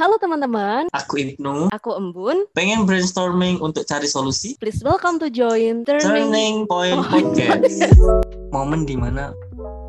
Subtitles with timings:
[0.00, 2.48] Halo teman-teman, Aku Ibnu, aku Embun.
[2.56, 4.56] pengen brainstorming untuk cari solusi.
[4.56, 6.00] Please welcome to join Turning.
[6.32, 7.04] Turning Point.
[7.04, 7.84] Podcast.
[8.56, 9.36] Momen di mana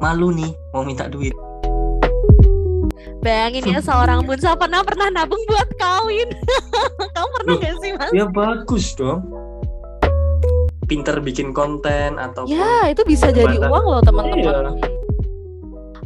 [0.04, 1.32] malu nih mau minta duit.
[3.24, 6.28] Bayangin ya seorang bun siapa pernah pernah nabung buat kawin.
[7.16, 7.64] Kamu pernah Loh.
[7.64, 8.12] gak sih mas?
[8.12, 9.24] Ya bagus dong.
[10.92, 14.76] Pinter bikin konten atau Ya itu bisa jadi uang loh teman-teman.
[14.76, 14.92] Iya.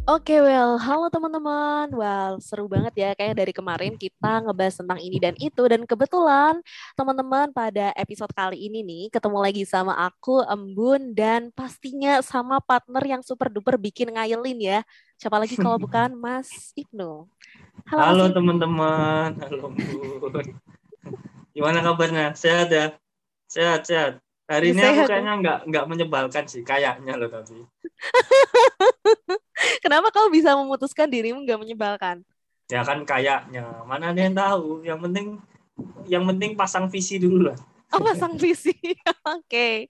[0.05, 1.89] Oke well, halo teman-teman.
[1.89, 6.61] Well, seru banget ya kayak dari kemarin kita ngebahas tentang ini dan itu dan kebetulan
[6.93, 13.01] teman-teman pada episode kali ini nih ketemu lagi sama aku Embun dan pastinya sama partner
[13.01, 14.79] yang super duper bikin ngayelin ya.
[15.17, 17.25] Siapa lagi kalau bukan Mas Ibnu.
[17.89, 19.73] Halo, teman-teman, halo Bun.
[21.57, 22.37] Gimana kabarnya?
[22.37, 22.93] Sehat ya?
[23.49, 24.24] Sehat, sehat.
[24.45, 27.65] Hari ini Sehat, aku kayaknya nggak nggak menyebalkan sih, kayaknya loh tapi.
[29.83, 32.21] Kenapa kau bisa memutuskan dirimu nggak menyebalkan?
[32.69, 34.85] Ya kan kayaknya, mana ada yang tahu.
[34.85, 35.25] Yang penting
[36.05, 37.57] yang penting pasang visi dulu lah.
[37.93, 38.73] Oh, pasang visi.
[39.37, 39.87] Oke.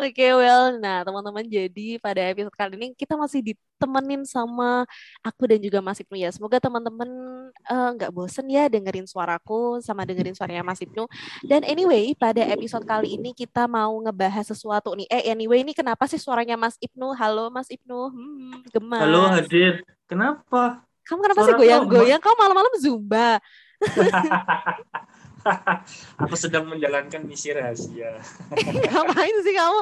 [0.00, 0.80] Oke, well.
[0.80, 4.88] Nah, teman-teman, jadi pada episode kali ini kita masih ditemenin sama
[5.20, 6.30] aku dan juga Mas Ibnu ya.
[6.32, 7.08] Semoga teman-teman
[7.52, 11.04] eh, nggak bosen ya dengerin suaraku sama dengerin suaranya Mas Ibnu.
[11.44, 15.06] Dan anyway, pada episode kali ini kita mau ngebahas sesuatu nih.
[15.12, 17.12] Eh, anyway, ini kenapa sih suaranya Mas Ibnu?
[17.14, 18.00] Halo, Mas Ibnu.
[18.10, 19.02] Hmm, gemas.
[19.04, 19.84] Halo hadir.
[20.08, 20.84] Kenapa?
[21.04, 22.20] Kamu kenapa sih Suara kau goyang-goyang?
[22.20, 23.36] Kau malam-malam zumba.
[26.24, 28.20] Aku sedang menjalankan misi rahasia.
[28.88, 29.80] Ngapain sih kamu?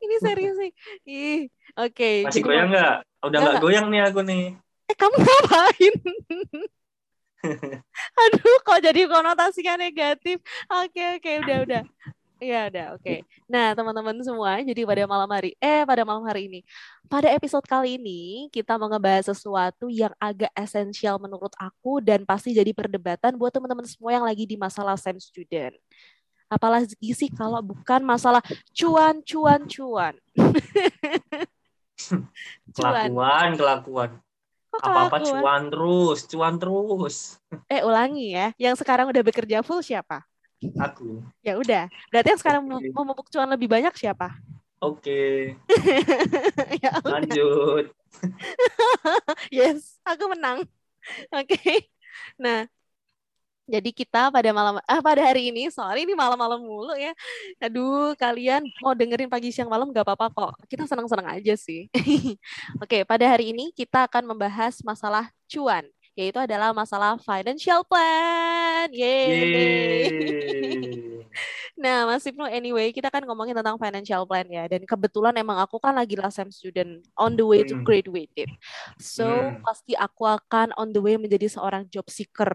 [0.00, 0.70] Ini serius sih.
[1.08, 1.40] Ih,
[1.76, 2.10] oke.
[2.28, 2.94] Masih jadi goyang nggak?
[3.22, 4.44] Udah Nggak, goyang nih aku nih.
[4.90, 5.94] Eh, kamu ngapain?
[8.22, 10.38] Aduh, kok jadi konotasinya negatif.
[10.70, 11.82] Oke, oke, udah, udah.
[12.42, 13.22] Ya, udah, oke.
[13.46, 16.60] Nah, teman-teman semua, jadi pada malam hari, eh, pada malam hari ini,
[17.06, 22.50] pada episode kali ini, kita mau ngebahas sesuatu yang agak esensial menurut aku dan pasti
[22.50, 25.78] jadi perdebatan buat teman-teman semua yang lagi di masalah SEM student.
[26.50, 28.42] Apalagi sih kalau bukan masalah
[28.74, 30.14] cuan, cuan, cuan.
[32.74, 32.74] cuan.
[32.74, 34.10] Kelakuan, kelakuan.
[34.74, 35.30] Kok Apa-apa kelakuan?
[35.30, 37.16] cuan terus, cuan terus.
[37.70, 38.50] Eh, ulangi ya.
[38.58, 40.26] Yang sekarang udah bekerja full siapa?
[40.78, 41.22] Aku.
[41.42, 41.90] Ya udah.
[42.14, 42.90] Berarti yang sekarang mau Oke.
[42.90, 44.34] memupuk cuan lebih banyak siapa?
[44.82, 45.54] Oke,
[46.82, 47.22] ya udah.
[47.22, 47.86] lanjut.
[49.54, 50.66] Yes, aku menang.
[51.38, 51.86] Oke.
[52.34, 52.66] Nah,
[53.62, 57.14] jadi kita pada malam ah pada hari ini, sorry ini malam-malam mulu ya.
[57.62, 60.52] Aduh, kalian mau dengerin pagi siang malam gak apa-apa kok.
[60.66, 61.86] Kita senang-senang aja sih.
[62.82, 68.88] Oke, pada hari ini kita akan membahas masalah cuan, yaitu adalah masalah financial plan.
[68.92, 69.30] Yeay.
[69.32, 71.24] Yeay.
[71.72, 74.68] Nah, Mas Ibnu, anyway, kita kan ngomongin tentang financial plan ya.
[74.68, 78.52] Dan kebetulan emang aku kan lagi last sem student on the way to graduated.
[79.00, 79.64] So, Hmm.
[79.64, 82.52] pasti aku akan on the way menjadi seorang job seeker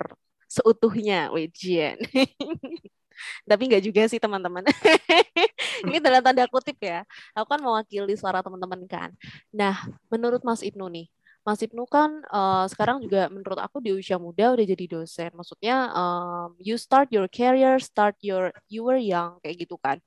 [0.47, 1.97] seutuhnya, Wejian.
[3.50, 4.62] Tapi nggak juga sih, teman-teman.
[5.89, 7.01] Ini dalam tanda kutip ya.
[7.34, 9.09] Aku kan mewakili suara teman-teman kan.
[9.50, 11.09] Nah, menurut Mas Ibnu nih,
[11.47, 15.31] Mas Ibnu kan eh, sekarang juga menurut aku di usia muda udah jadi dosen.
[15.39, 19.97] Maksudnya em, you start your career, start your you were young kayak gitu kan.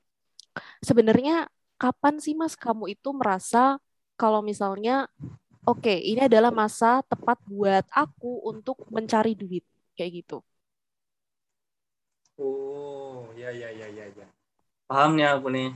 [0.85, 1.49] Sebenarnya
[1.81, 3.81] kapan sih Mas kamu itu merasa
[4.21, 5.09] kalau misalnya
[5.65, 9.65] oke, ini adalah masa tepat buat aku untuk mencari duit
[9.97, 10.37] kayak gitu.
[12.41, 14.27] Oh, ya ya ya ya ya.
[14.89, 15.69] Paham nih aku nih.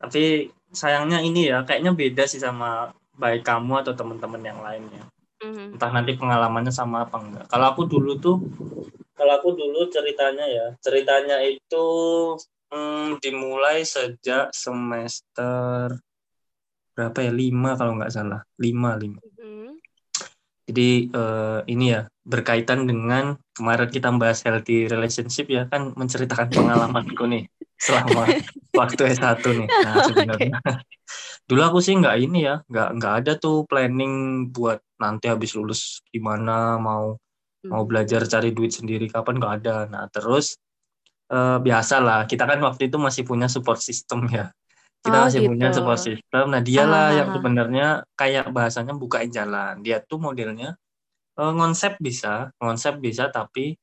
[0.00, 5.04] Tapi sayangnya ini ya kayaknya beda sih sama baik kamu atau teman-teman yang lainnya.
[5.42, 5.76] Mhm.
[5.76, 7.44] Entah nanti pengalamannya sama apa enggak.
[7.48, 8.36] Kalau aku dulu tuh
[9.16, 11.86] kalau aku dulu ceritanya ya, ceritanya itu
[12.68, 15.96] hmm, dimulai sejak semester
[16.92, 17.32] berapa ya?
[17.32, 18.40] Lima kalau nggak salah.
[18.60, 19.20] Lima, lima.
[19.24, 19.80] Mhm.
[20.66, 27.24] Jadi eh, ini ya berkaitan dengan kemarin kita bahas healthy relationship ya kan menceritakan pengalamanku
[27.32, 27.44] nih
[27.80, 28.28] selama
[28.76, 29.68] waktu S1 nih.
[29.84, 30.56] Nah, sebenarnya
[31.48, 36.02] dulu aku sih nggak ini ya, nggak nggak ada tuh planning buat nanti habis lulus
[36.12, 37.16] gimana mau
[37.66, 37.88] mau Mhm.
[37.90, 39.76] belajar cari duit sendiri kapan nggak ada.
[39.90, 40.56] Nah, terus
[41.32, 44.52] eh, biasa lah kita kan waktu itu masih punya support system ya.
[45.02, 45.76] Kita Oh, masih punya gitu.
[45.82, 46.44] support system.
[46.52, 47.34] Nah, dialah yang Ah.
[47.34, 47.86] sebenarnya
[48.18, 49.82] kayak bahasanya bukain jalan.
[49.86, 50.74] Dia tuh modelnya
[51.40, 53.76] eh, konsep bisa, konsep bisa tapi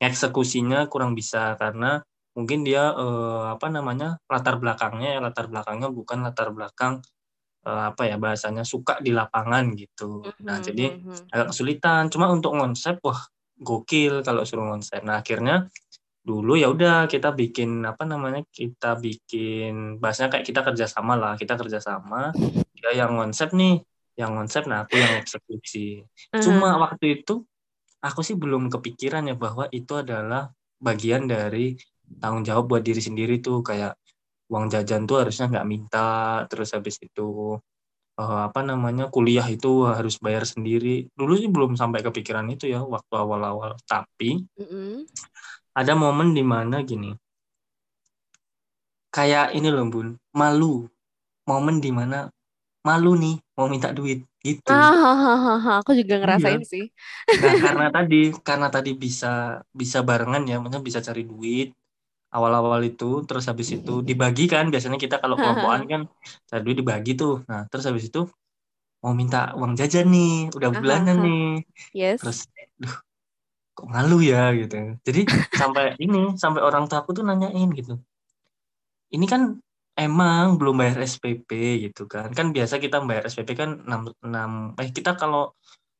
[0.00, 2.00] eksekusinya kurang bisa karena
[2.32, 7.02] mungkin dia eh, apa namanya latar belakangnya ya latar belakangnya bukan latar belakang
[7.66, 10.24] eh, apa ya bahasanya suka di lapangan gitu.
[10.46, 11.32] Nah, Mhm, jadi mhm.
[11.34, 12.02] agak kesulitan.
[12.08, 13.20] Cuma untuk konsep wah
[13.60, 15.04] gokil kalau suruh konsep.
[15.04, 15.68] Nah, akhirnya
[16.20, 21.56] dulu ya udah kita bikin apa namanya kita bikin bahasanya kayak kita kerjasama lah kita
[21.56, 22.36] kerjasama
[22.76, 23.80] dia yang konsep nih
[24.20, 26.04] yang konsep nah aku yang eksekusi.
[26.44, 27.40] Cuma waktu itu
[28.04, 31.80] aku sih belum kepikiran ya bahwa itu adalah bagian dari
[32.20, 33.64] tanggung jawab buat diri sendiri tuh.
[33.64, 33.96] Kayak
[34.52, 37.56] uang jajan tuh harusnya nggak minta terus habis itu
[38.20, 41.08] uh, apa namanya kuliah itu harus bayar sendiri.
[41.16, 43.80] Dulu sih belum sampai kepikiran itu ya waktu awal-awal.
[43.88, 45.08] Tapi Mm
[45.70, 47.14] ada momen di mana gini
[49.14, 50.86] kayak ini loh bun malu.
[51.48, 52.30] Momen di mana
[52.80, 54.72] malu nih mau minta duit gitu.
[54.72, 56.68] Ah, aku juga ngerasain Iya.
[56.68, 56.84] sih.
[57.44, 61.76] nah karena tadi karena tadi bisa bisa barengan ya maksudnya bisa cari duit
[62.32, 64.72] awal-awal itu terus habis itu dibagi kan.
[64.72, 66.02] Biasanya kita kalau kelompokan kan
[66.48, 67.44] cari duit dibagi tuh.
[67.50, 68.24] Nah terus habis itu
[69.04, 71.44] mau minta uang jajan nih udah bulanan nih.
[71.92, 72.20] Yes.
[72.20, 72.48] terus
[72.80, 72.94] duh
[73.76, 74.96] kok malu ya gitu.
[75.04, 75.20] Jadi
[75.52, 78.00] sampai ini sampai orang tua aku tuh nanyain gitu.
[79.10, 79.58] Ini kan
[80.04, 81.50] emang belum bayar SPP
[81.84, 84.50] gitu kan kan biasa kita bayar SPP kan 6, 6
[84.80, 85.40] eh kita kalau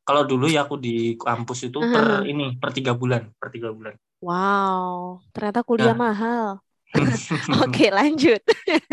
[0.06, 0.91] kalau dulu ya aku di
[1.25, 2.31] kampus itu per Aha.
[2.31, 3.94] ini per tiga bulan per tiga bulan
[4.26, 6.05] Wow, ternyata kuliah Nah.
[6.05, 6.61] mahal.
[7.62, 8.41] Oke, lanjut.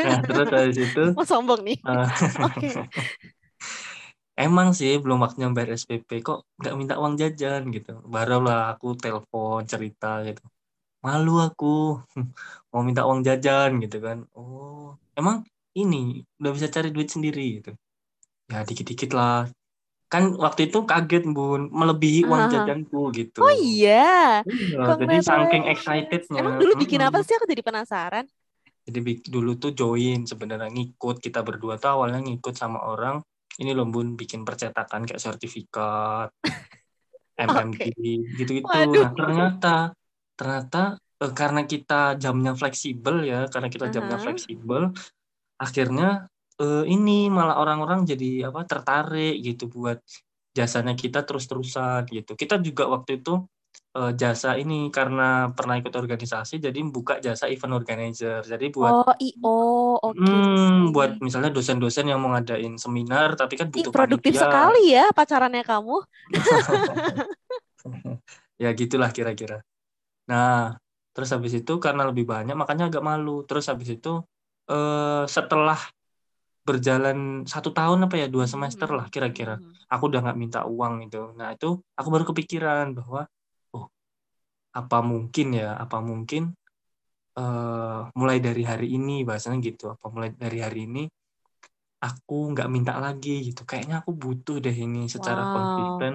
[0.04, 1.78] nah terus habis itu Mau sombong nih.
[1.88, 2.08] eh,
[2.46, 2.88] Oke.
[4.46, 9.60] emang sih belum waktunya bayar SPP kok nggak minta uang jajan gitu barulah aku telepon
[9.72, 10.42] cerita gitu
[11.02, 12.02] malu aku.
[12.72, 14.26] Mau minta uang jajan gitu kan.
[14.38, 15.46] Oh emang
[15.78, 17.72] ini udah bisa cari duit sendiri gitu?
[18.50, 19.50] Ya dikit-dikit lah.
[20.08, 21.70] Kan waktu itu kaget bun.
[21.70, 22.52] Melebihi uang Aha.
[22.52, 23.44] jajanku gitu.
[23.44, 24.42] Oh iya.
[24.48, 26.40] Iya, jadi saking excitednya.
[26.40, 27.36] Emang dulu bikin apa sih?
[27.36, 28.26] Aku jadi penasaran.
[28.88, 31.20] jadi dulu tuh join sebenarnya ngikut.
[31.20, 33.20] Kita berdua tuh awalnya ngikut sama orang.
[33.60, 36.30] Ini loh bun bikin percetakan kayak sertifikat
[37.52, 37.84] MMT
[38.40, 38.70] gitu-gitu.
[38.70, 39.92] Nah ternyata
[40.38, 44.24] ternyata eh, karena kita jamnya fleksibel ya karena kita jamnya Aha.
[44.24, 44.94] fleksibel
[45.58, 46.30] akhirnya
[46.62, 49.98] eh, ini malah orang-orang jadi apa tertarik gitu buat
[50.54, 53.42] jasanya kita terus-terusan gitu kita juga waktu itu
[53.98, 59.14] eh, jasa ini karena pernah ikut organisasi jadi buka jasa event organizer jadi buat Oh,
[59.18, 59.58] IO.
[59.98, 60.22] Oke.
[60.22, 64.46] Hmm, buat misalnya dosen-dosen yang mau ngadain seminar tapi kan Ih, butuh produktif panitia.
[64.46, 65.98] sekali ya pacarannya kamu.
[68.58, 69.62] Ya gitulah kira-kira.
[70.32, 70.76] Nah,
[71.16, 73.44] terus habis itu karena lebih banyak makanya agak malu.
[73.48, 74.22] Terus habis itu
[74.70, 75.80] eh, setelah
[76.68, 79.56] berjalan satu tahun apa ya dua semester lah kira-kira.
[79.58, 79.88] Mhm.
[79.88, 81.32] Aku udah nggak minta uang itu.
[81.40, 83.24] Nah itu aku baru kepikiran bahwa
[83.72, 83.88] oh
[84.76, 86.52] apa mungkin ya apa mungkin
[87.40, 91.04] eh, mulai dari hari ini bahasanya gitu apa mulai dari hari ini
[91.98, 95.54] aku nggak minta lagi gitu kayaknya aku butuh deh ini secara Wow.
[95.56, 96.14] konsisten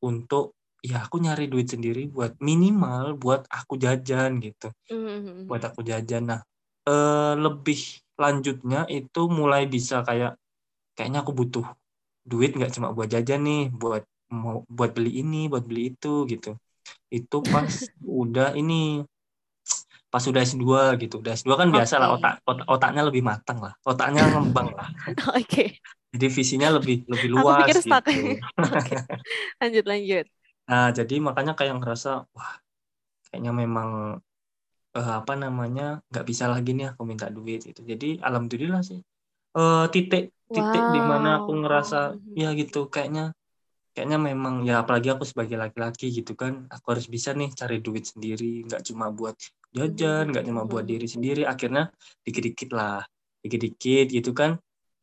[0.00, 5.46] untuk ya aku nyari duit sendiri buat minimal buat aku jajan gitu Mhm.
[5.48, 6.40] buat aku jajan nah
[6.88, 7.80] eh, lebih
[8.20, 10.36] lanjutnya itu mulai bisa kayak
[10.96, 11.66] kayaknya aku butuh
[12.30, 16.50] duit nggak cuma buat jajan nih buat mau buat beli ini buat beli itu gitu
[17.14, 17.70] itu pas
[18.22, 19.04] udah ini
[20.10, 23.72] pas udah S2 gitu udah S2 kan biasa lah otak, otak otaknya lebih matang lah
[23.86, 24.88] otaknya ngembang lah
[25.38, 25.80] Oke.
[26.10, 28.18] jadi visinya lebih lebih Aku luas pikir gitu.
[28.74, 28.96] Oke.
[29.60, 30.39] Lanjut lanjut.
[30.70, 32.52] Nah jadi makanya kayak ngerasa wah
[33.28, 33.88] kayaknya memang
[34.98, 39.00] eh, apa namanya nggak bisa lagi nih aku minta duit gitu jadi alhamdulillah sih
[39.58, 40.24] eh, titik
[40.54, 41.60] titik di mana aku Wow.
[41.62, 42.34] ngerasa Mhm.
[42.42, 43.24] ya gitu kayaknya
[43.94, 48.04] kayaknya memang ya apalagi aku sebagai laki-laki gitu kan aku harus bisa nih cari duit
[48.12, 49.34] sendiri nggak cuma buat
[49.76, 50.92] jajan nggak cuma buat Mhm.
[50.92, 51.90] diri sendiri akhirnya
[52.26, 53.02] dikit-dikit lah
[53.42, 54.50] dikit-dikit gitu kan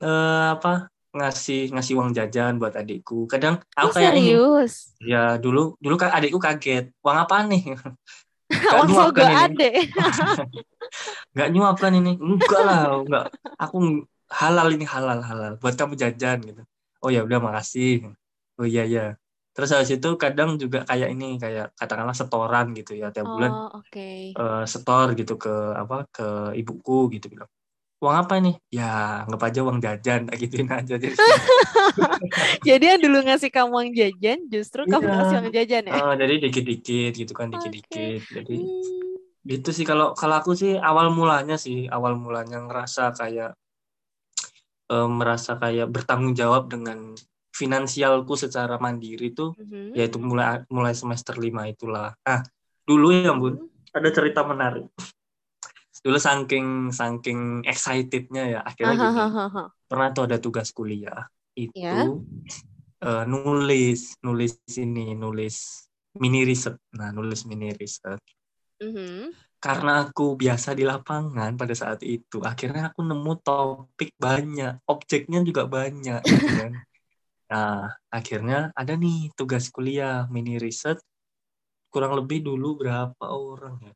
[0.04, 3.26] eh, apa ngasih ngasih uang jajan buat adikku.
[3.26, 4.34] Kadang Oh, aku kayak ini.
[4.34, 4.74] serius?
[4.98, 7.64] ya dulu dulu kan adikku kaget uang apa nih?
[8.48, 9.44] Nggak Uang sogo kan ini.
[9.44, 9.70] ade.
[11.36, 12.12] nggak nyuap kan ini.
[12.16, 13.26] Enggak lah enggak.
[13.60, 13.78] Aku
[14.32, 15.52] halal ini halal halal.
[15.62, 16.62] Buat kamu jajan gitu.
[17.04, 18.08] Oh ya udah makasih.
[18.58, 19.06] Oh iya iya.
[19.52, 23.52] Terus habis itu kadang juga kayak ini kayak katakanlah setoran gitu ya tiap bulan.
[23.52, 24.10] Oh, oke.
[24.38, 27.50] eh, setor gitu ke apa ke ibuku gitu bilang
[27.98, 31.18] uang apa ini ya anggap aja uang jajan gituin aja jadi
[32.68, 35.14] Jadi yang dulu ngasih kamu uang jajan, justru kamu Iya.
[35.18, 35.94] ngasih uang jajan ya?
[35.96, 39.16] eh, jadi dikit-dikit gitu kan dikit-dikit jadi Hmm.
[39.48, 43.56] gitu sih kalau kalau aku sih awal mulanya sih awal mulanya ngerasa kayak
[44.88, 47.16] eh, merasa kayak bertanggung jawab dengan
[47.52, 49.98] finansialku secara mandiri tuh Mhm.
[49.98, 52.14] yaitu mulai mulai semester 5 itulah.
[52.22, 52.46] Nah,
[52.86, 53.98] dulu ya Bun, Mhm.
[53.98, 54.86] ada cerita menarik.
[56.04, 59.20] Dulu saking saking excitednya ya akhirnya gini.
[59.88, 61.26] Pernah tuh ada tugas kuliah
[61.58, 62.06] itu Ya.
[63.02, 65.88] eh, nulis nulis ini nulis
[66.18, 66.76] mini riset.
[66.98, 68.20] Nah, nulis mini riset.
[68.78, 69.34] Mhm.
[69.58, 75.66] karena aku biasa di lapangan pada saat itu, akhirnya aku nemu topik banyak, objeknya juga
[75.66, 76.30] banyak, gitu
[76.62, 76.74] kan.
[77.50, 81.02] Nah, akhirnya ada nih tugas kuliah mini riset
[81.90, 83.94] kurang lebih dulu berapa orang ya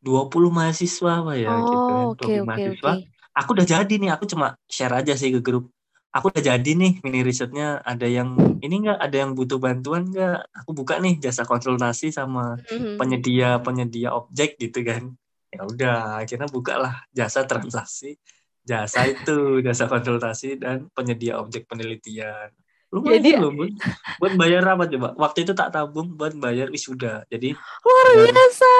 [0.00, 2.90] 20 mahasiswa apa ya oh, gitu kan 20 oke, oke, mahasiswa.
[2.96, 3.04] Oke.
[3.36, 5.68] aku udah jadi nih aku cuma share aja sih ke grup.
[6.10, 7.78] Aku udah jadi nih mini risetnya.
[7.86, 12.58] Ada yang ini enggak ada yang butuh bantuan enggak aku buka nih jasa konsultasi sama
[12.66, 12.98] Mhm.
[12.98, 15.14] penyedia penyedia objek gitu kan.
[15.54, 18.18] Ya udah akhirnya bukalah jasa transaksi
[18.60, 22.52] jasa itu jasa konsultasi dan penyedia objek penelitian
[22.90, 23.70] lumayan Jadi- loh bun.
[24.18, 25.08] Buat bayar apa coba.
[25.14, 27.22] Waktu itu tak tabung buat bayar wisuda.
[27.30, 28.72] Jadi Luar biasa.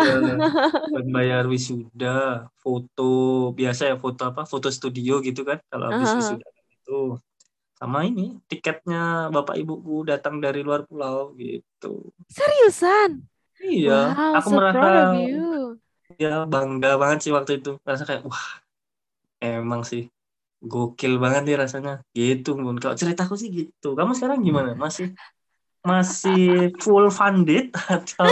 [0.00, 0.16] Iya,
[0.86, 3.10] buat bayar wisuda foto
[3.52, 6.18] biasa ya foto apa foto studio gitu kan kalau habis Aha.
[6.22, 7.18] wisuda itu.
[7.74, 12.14] Sama ini tiketnya bapak ibuku datang dari luar pulau gitu.
[12.30, 13.26] Seriusan?
[13.60, 15.12] iya wow, aku so merasa
[16.16, 17.76] ya bangga banget sih waktu itu.
[17.84, 18.46] Merasa kayak wah
[19.40, 20.08] emang sih
[20.60, 22.76] gokil banget nih rasanya gitu Bun.
[22.76, 25.16] kalau ceritaku sih gitu kamu sekarang gimana masih
[25.80, 28.28] masih full funded atau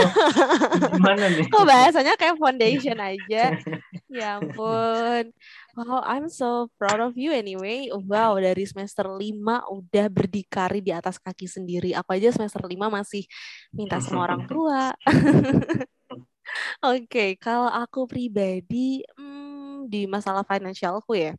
[0.93, 3.57] gimana nih Kok bahasanya kayak foundation aja?
[4.05, 5.33] Ya ampun.
[5.73, 7.89] Wow, I'm so proud of you anyway.
[7.89, 11.97] Wow, dari semester 5 udah berdikari di atas kaki sendiri.
[11.97, 13.25] Aku aja semester 5 masih
[13.73, 14.93] minta sama orang tua.
[16.85, 21.33] Oke, kalau aku pribadi hmm, di masalah financialku ya.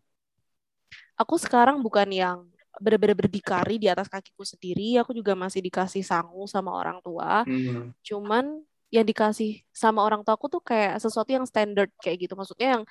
[1.21, 2.39] Aku sekarang bukan yang
[2.81, 4.97] benar-benar berdikari di atas kakiku sendiri.
[5.03, 7.93] Aku juga masih dikasih sangu sama orang tua Hmm.
[8.05, 12.81] cuman yang dikasih sama orang tua aku tuh kayak sesuatu yang standard kayak gitu maksudnya
[12.81, 12.85] yang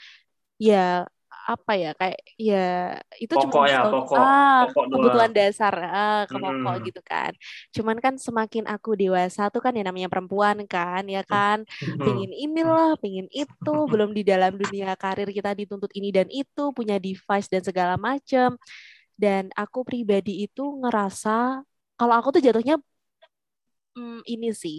[0.61, 1.07] ya
[1.49, 2.67] apa ya kayak ya
[3.17, 4.17] itu cuma Pokok ya, untuk- pokok.
[4.17, 4.91] ah Pokok doang.
[5.01, 6.85] kebutuhan dasar ah, ke pokok Mm.
[6.85, 7.31] gitu kan
[7.73, 11.97] cuman kan semakin aku dewasa tuh kan ya namanya perempuan kan ya kan Hmm.
[11.99, 16.95] pingin inilah pingin itu belum di dalam dunia karir kita dituntut ini dan itu punya
[16.95, 18.53] device dan segala macem
[19.15, 21.65] dan aku pribadi itu ngerasa
[21.95, 22.77] kalau aku tuh jatuhnya
[23.95, 24.77] hmm, ini sih.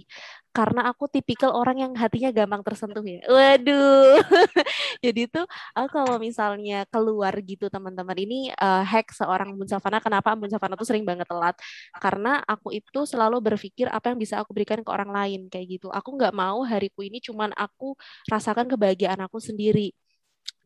[0.51, 3.23] Karena aku tipikal orang yang hatinya gampang tersentuh ya.
[3.31, 4.19] Waduh.
[5.05, 9.99] Jadi tuh aku kalau misalnya keluar gitu teman-teman ini eh, hack seorang Bun Savana.
[10.03, 11.55] Kenapa Bun Savana tuh sering banget telat?
[12.03, 15.87] Karena aku itu selalu berpikir apa yang bisa aku berikan ke orang lain kayak gitu.
[15.95, 17.95] Aku nggak mau hariku ini cuman aku
[18.27, 19.95] rasakan kebahagiaan aku sendiri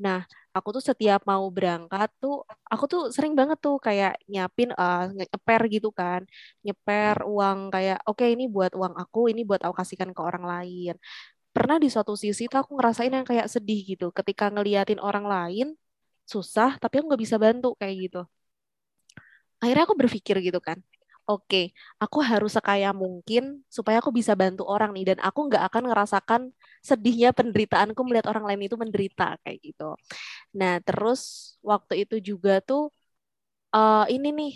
[0.05, 0.19] nah
[0.57, 2.35] aku tuh setiap mau berangkat tuh
[2.73, 6.21] aku tuh sering banget tuh kayak nyiapin eh, nyeper gitu kan.
[6.67, 10.95] Nyeper uang kayak oke ini buat uang aku ini buat aku kasihkan ke orang lain.
[11.55, 14.05] Pernah di suatu sisi tuh aku ngerasain yang kayak sedih gitu.
[14.19, 15.67] Ketika ngeliatin orang lain
[16.33, 18.19] susah tapi aku nggak bisa bantu kayak gitu.
[19.63, 20.79] Akhirnya aku berpikir gitu kan
[21.31, 21.57] oke
[22.03, 23.43] aku harus sekaya mungkin
[23.77, 26.43] supaya aku bisa bantu orang nih dan aku nggak akan ngerasakan
[26.89, 29.85] sedihnya penderitaanku melihat orang lain itu menderita kayak gitu.
[30.59, 31.21] Nah terus
[31.71, 32.81] waktu itu juga tuh
[33.75, 34.53] eh, ini nih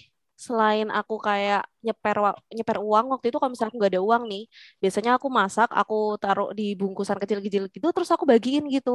[0.46, 2.16] selain aku kayak nyeper
[2.56, 4.42] nyeper uang waktu itu kalau misalnya aku nggak ada uang nih
[4.82, 8.90] biasanya aku masak aku taruh di bungkusan kecil-kecil gitu terus aku bagiin gitu.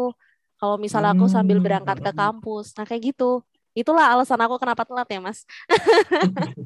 [0.60, 1.66] Kalau misalnya aku sambil Hmm.
[1.66, 5.46] berangkat ke kampus nah kayak gitu itulah alasan aku kenapa telat ya mas.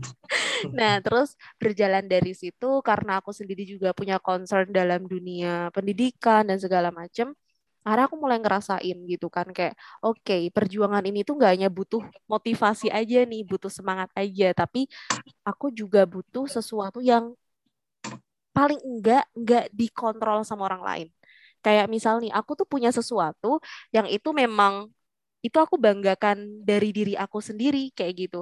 [0.77, 6.59] Nah terus berjalan dari situ karena aku sendiri juga punya concern dalam dunia pendidikan dan
[6.59, 7.31] segala macam
[7.87, 12.91] akhirnya aku mulai ngerasain gitu kan kayak oke perjuangan ini tuh nggak hanya butuh motivasi
[12.91, 14.91] aja nih butuh semangat aja tapi
[15.47, 17.31] aku juga butuh sesuatu yang
[18.57, 21.07] paling enggak enggak dikontrol sama orang lain.
[21.61, 23.61] Kayak misal nih aku tuh punya sesuatu
[23.93, 24.89] yang itu memang
[25.45, 28.37] itu aku banggakan dari diri aku sendiri kayak gitu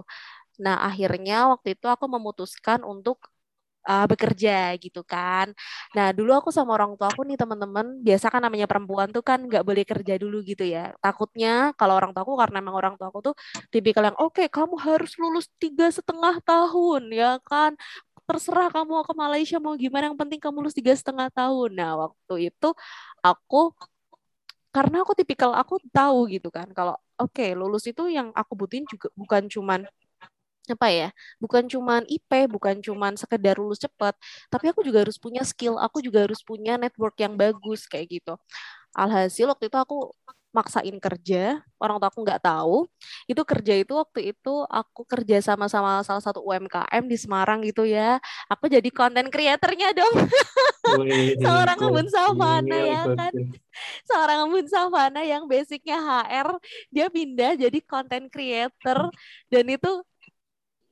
[0.64, 3.18] nah akhirnya waktu itu aku memutuskan untuk
[3.90, 4.52] uh, bekerja
[4.84, 5.54] gitu kan.
[5.96, 9.40] Nah dulu aku sama orang tua aku nih teman-teman, biasa kan namanya perempuan tuh kan
[9.48, 10.92] nggak boleh kerja dulu gitu ya.
[11.04, 13.36] Takutnya kalau orang tua aku karena emang orang tua aku tuh
[13.74, 17.74] tipikal yang oke kamu harus lulus tiga setengah tahun ya kan.
[18.26, 21.70] Terserah kamu ke Malaysia mau gimana, yang penting kamu lulus tiga setengah tahun.
[21.78, 22.68] Nah waktu itu
[23.22, 23.70] aku
[24.76, 29.08] karena aku tipikal aku tahu gitu kan kalau oke lulus itu yang aku butuhin juga
[29.22, 29.80] bukan cuman
[30.66, 34.18] apa ya bukan cuman IP bukan cuman sekedar lulus cepat
[34.50, 38.34] tapi aku juga harus punya skill aku juga harus punya network yang bagus kayak gitu.
[38.98, 39.96] Alhasil waktu itu aku
[40.56, 42.88] maksain kerja orang tua aku nggak tahu.
[43.28, 47.84] Itu kerja itu waktu itu aku kerja sama sama salah satu UMKM di Semarang gitu
[47.84, 48.24] ya.
[48.48, 50.16] Aku jadi konten kreatornya dong.
[51.04, 53.34] Wih, Seorang Bun Savana ya kan.
[54.08, 56.56] seorang Bun Savana yang basicnya HR
[56.88, 59.12] dia pindah jadi content creator.
[59.52, 59.92] Dan itu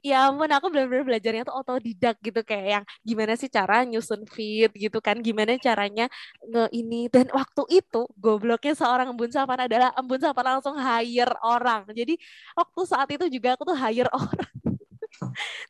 [0.04, 4.70] ya ampun aku benar-benar belajarnya tuh otodidak gitu kayak yang gimana sih cara nyusun feed
[4.84, 6.06] gitu kan gimana caranya
[6.52, 7.08] nge ini.
[7.14, 11.88] Dan waktu itu gobloknya seorang Embun Savana adalah Embun Savana langsung hire orang.
[11.96, 12.14] Jadi
[12.60, 14.52] waktu saat itu juga aku tuh hire orang.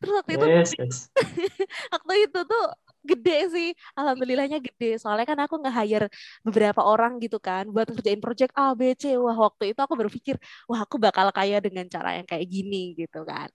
[0.02, 0.98] Terus waktu itu Yes, yes.
[1.94, 2.64] waktu itu tuh
[3.04, 3.68] gede sih
[4.00, 4.98] alhamdulillahnya gede.
[5.02, 6.08] Soalnya kan aku nge-hire
[6.48, 9.14] beberapa orang gitu kan buat ngerjain project A B C.
[9.20, 10.36] Wah waktu itu aku berpikir
[10.70, 13.52] wah aku bakal kaya dengan cara yang kayak gini gitu kan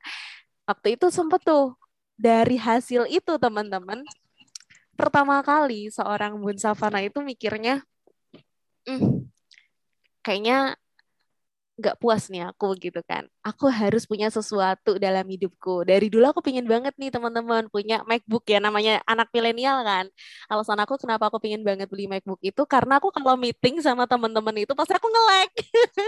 [0.69, 1.73] waktu itu sempet tuh
[2.13, 4.05] dari hasil itu teman-teman
[4.93, 7.81] pertama kali seorang Bun Savana itu mikirnya
[8.85, 9.25] hmm,
[10.21, 10.77] kayaknya
[11.79, 13.31] nggak puas nih aku gitu kan.
[13.47, 15.87] Aku harus punya sesuatu dalam hidupku.
[15.87, 20.11] Dari dulu aku pingin banget nih teman-teman punya MacBook ya namanya anak milenial kan.
[20.51, 24.59] Alasan aku kenapa aku pingin banget beli MacBook itu karena aku kalau meeting sama teman-teman
[24.59, 25.51] itu pasti aku nge-lag.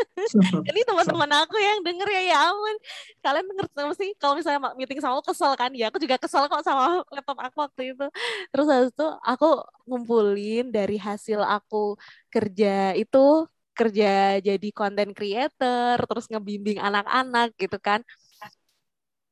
[0.75, 2.77] Ini teman-teman aku yang denger ya ya ampun.
[3.23, 5.87] Kalian denger sih kalau misalnya meeting sama aku kesel kan ya.
[5.95, 8.07] Aku juga kesel kok sama laptop aku waktu itu.
[8.51, 11.95] Terus habis itu aku ngumpulin dari hasil aku
[12.35, 13.47] kerja itu
[13.81, 14.09] kerja
[14.49, 18.01] jadi content creator, terus ngebimbing anak-anak gitu kan.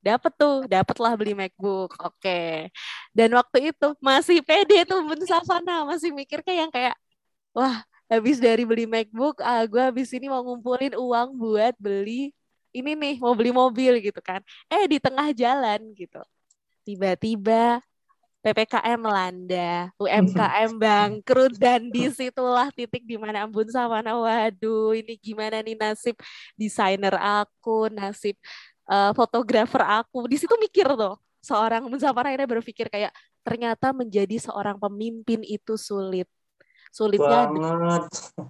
[0.07, 1.91] Dapet tuh, dapetlah beli MacBook.
[2.01, 2.17] Oke.
[2.23, 2.51] Okay.
[3.17, 6.95] Dan waktu itu masih pede tuh Bun Savana, masih mikirnya yang kayak
[7.57, 7.77] wah,
[8.13, 12.33] habis dari beli MacBook, ah gue habis ini mau ngumpulin uang buat beli
[12.73, 14.41] ini nih, mau beli mobil gitu kan.
[14.73, 16.21] Eh di tengah jalan gitu.
[16.87, 17.85] Tiba-tiba
[18.49, 25.61] PPKM melanda, UMKM bangkrut dan di situlah titik di mana Ambun Savana, waduh ini gimana
[25.61, 26.17] nih nasib
[26.57, 28.41] desainer aku, nasib
[28.89, 30.25] uh, fotografer aku.
[30.33, 33.13] Di situ mikir tuh, seorang Ambun Savana akhirnya berpikir kayak
[33.45, 36.29] ternyata menjadi seorang pemimpin itu sulit.
[36.89, 37.53] Sulitnya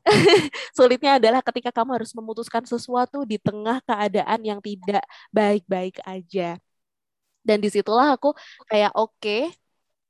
[0.79, 5.03] sulitnya adalah ketika kamu harus memutuskan sesuatu di tengah keadaan yang tidak
[5.35, 6.55] baik-baik aja.
[7.43, 8.31] Dan di situlah aku
[8.71, 9.51] kayak oke, okay,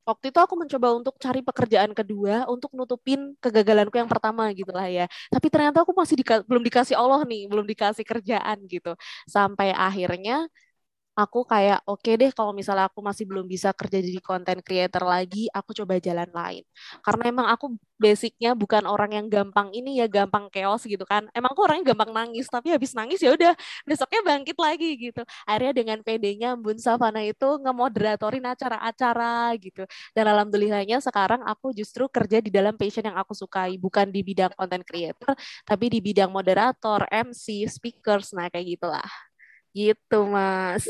[0.08, 4.88] waktu itu aku mencoba untuk cari pekerjaan kedua untuk nutupin kegagalanku yang pertama gitu lah
[4.88, 5.04] ya.
[5.28, 8.96] Tapi ternyata aku masih dika belum dikasih Allah nih, belum dikasih kerjaan gitu.
[9.28, 10.48] Sampai akhirnya
[11.18, 15.02] aku kayak oke okay deh kalau misalnya aku masih belum bisa kerja jadi content creator
[15.02, 16.62] lagi, aku coba jalan lain.
[17.02, 21.26] Karena emang aku basicnya bukan orang yang gampang ini ya gampang chaos gitu kan.
[21.34, 23.52] Emang aku orangnya gampang nangis, tapi habis nangis ya udah
[23.82, 25.22] besoknya bangkit lagi gitu.
[25.42, 29.82] Akhirnya dengan PD-nya Bun Savana itu ngemoderatorin acara-acara gitu.
[30.14, 34.54] Dan alhamdulillahnya sekarang aku justru kerja di dalam passion yang aku sukai, bukan di bidang
[34.54, 35.34] content creator,
[35.66, 39.27] tapi di bidang moderator, MC, speakers, nah kayak gitulah
[39.72, 40.84] gitu mas.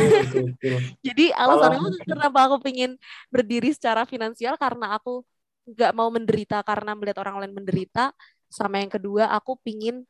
[1.06, 3.00] Jadi alasan aku kenapa aku pengen
[3.32, 5.24] berdiri secara finansial karena aku
[5.68, 8.12] nggak mau menderita karena melihat orang lain menderita.
[8.50, 10.02] Sama yang kedua aku pingin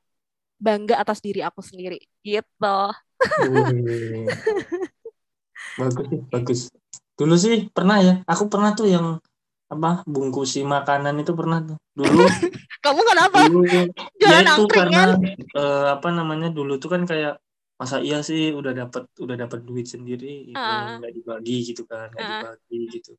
[0.57, 2.01] bangga atas diri aku sendiri.
[2.25, 2.79] Gitu.
[5.77, 6.61] Bagus sih bagus.
[7.17, 9.07] Dulu sih pernah ya aku pernah tuh yang
[9.71, 11.79] apa bungkusi makanan itu pernah tuh.
[11.95, 12.27] Dulu
[12.85, 13.39] kamu kenapa?
[13.47, 13.63] Dulu,
[14.19, 15.15] ya itu karena
[15.55, 17.39] uh, apa namanya dulu tuh kan kayak
[17.81, 21.01] masa iya sih udah dapat udah dapat duit sendiri uh.
[21.01, 22.33] nggak dibagi gitu kan nggak uh.
[22.37, 23.13] dibagi gitu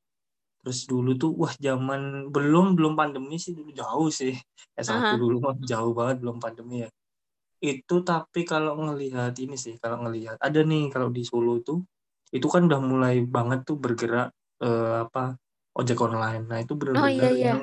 [0.62, 4.38] terus dulu tuh wah zaman belum belum pandemi sih dulu jauh sih
[4.78, 5.17] s satu uh -huh.
[5.17, 6.89] dulu mah jauh banget belum pandemi ya
[7.62, 11.82] itu tapi kalau ngelihat ini sih kalau ngelihat ada nih kalau di Solo tuh
[12.30, 14.30] itu kan udah mulai banget tuh bergerak
[14.62, 15.41] uh, apa
[15.74, 17.45] ojek online nah itu benar-benar oh, iya, iya.
[17.58, 17.62] yang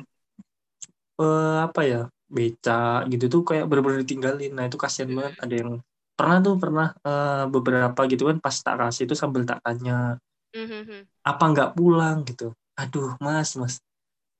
[1.23, 5.71] uh, apa ya beca gitu tuh kayak benar-benar ditinggalin nah itu kasihan banget ada yang
[6.18, 10.18] pernah tuh pernah uh, beberapa gitu kan pas tak kasih itu sambil tak tanya
[10.50, 11.07] mm-hmm.
[11.22, 13.78] apa nggak pulang gitu aduh mas mas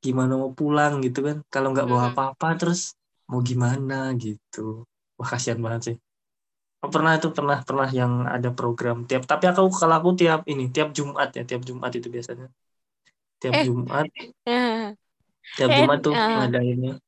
[0.03, 2.19] gimana mau pulang gitu kan kalau nggak bawa mm-hmm.
[2.19, 2.99] apa-apa terus
[3.31, 4.83] mau gimana gitu
[5.15, 5.97] wah kasihan banget sih
[6.83, 10.75] oh, pernah itu pernah pernah yang ada program tiap tapi aku kalau aku tiap ini
[10.75, 12.51] tiap Jumat ya tiap Jumat itu biasanya
[13.39, 13.65] tiap eh.
[13.67, 14.07] Jumat
[14.51, 14.91] uh.
[15.57, 16.27] tiap eh, Jumat tuh uh.
[16.43, 16.99] ngadainnya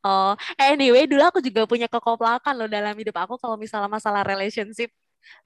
[0.00, 4.88] Oh, anyway, dulu aku juga punya kekoplakan loh dalam hidup aku kalau misalnya masalah relationship.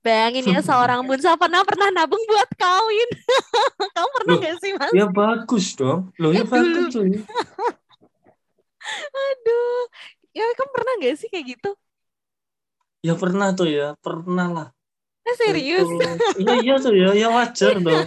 [0.07, 3.09] Bayangin ya seorang Bunsa pernah pernah nabung buat kawin.
[3.99, 4.93] Kamu pernah loh, gak sih mas?
[4.95, 6.15] Ya bagus dong.
[6.23, 7.07] Loh ya bagus loh.
[9.15, 9.83] Aduh,
[10.37, 11.71] ya kamu pernah gak sih kayak gitu?
[13.05, 14.69] Ya pernah tuh ya, pernah lah.
[15.25, 15.89] Eh, serius?
[16.37, 18.07] Iya iya tuh ya, wajar dong.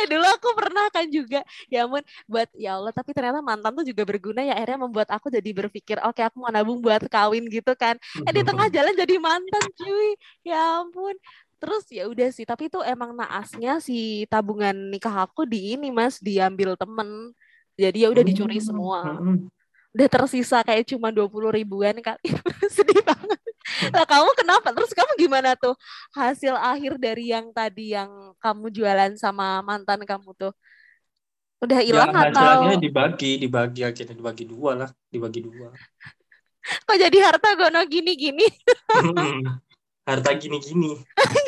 [0.00, 3.84] eh dulu aku pernah kan juga, ya ampun, buat ya Allah, tapi ternyata mantan tuh
[3.84, 7.44] juga berguna ya akhirnya membuat aku jadi berpikir, oke okay, aku mau nabung buat kawin
[7.52, 8.00] gitu kan.
[8.24, 11.12] Eh di tengah jalan jadi mantan cuy, ya ampun.
[11.60, 16.16] Terus ya udah sih, tapi itu emang naasnya si tabungan nikah aku di ini mas
[16.16, 17.36] diambil temen,
[17.76, 19.00] jadi ya udah dicuri hmm, semua.
[19.20, 19.52] Hmm.
[19.92, 22.24] Udah tersisa kayak cuma dua puluh ribuan kali,
[22.72, 23.53] sedih banget
[23.94, 24.68] nah kamu kenapa?
[24.72, 25.74] Terus kamu gimana tuh?
[26.14, 30.52] Hasil akhir dari yang tadi yang kamu jualan sama mantan kamu tuh?
[31.62, 32.44] Udah ya, hilang ya, atau?
[32.44, 35.72] hasilnya dibagi dibagi akhirnya dibagi dua lah dibagi dua.
[36.88, 38.48] Kok jadi harta gono gini gini
[40.04, 40.90] harta gini gini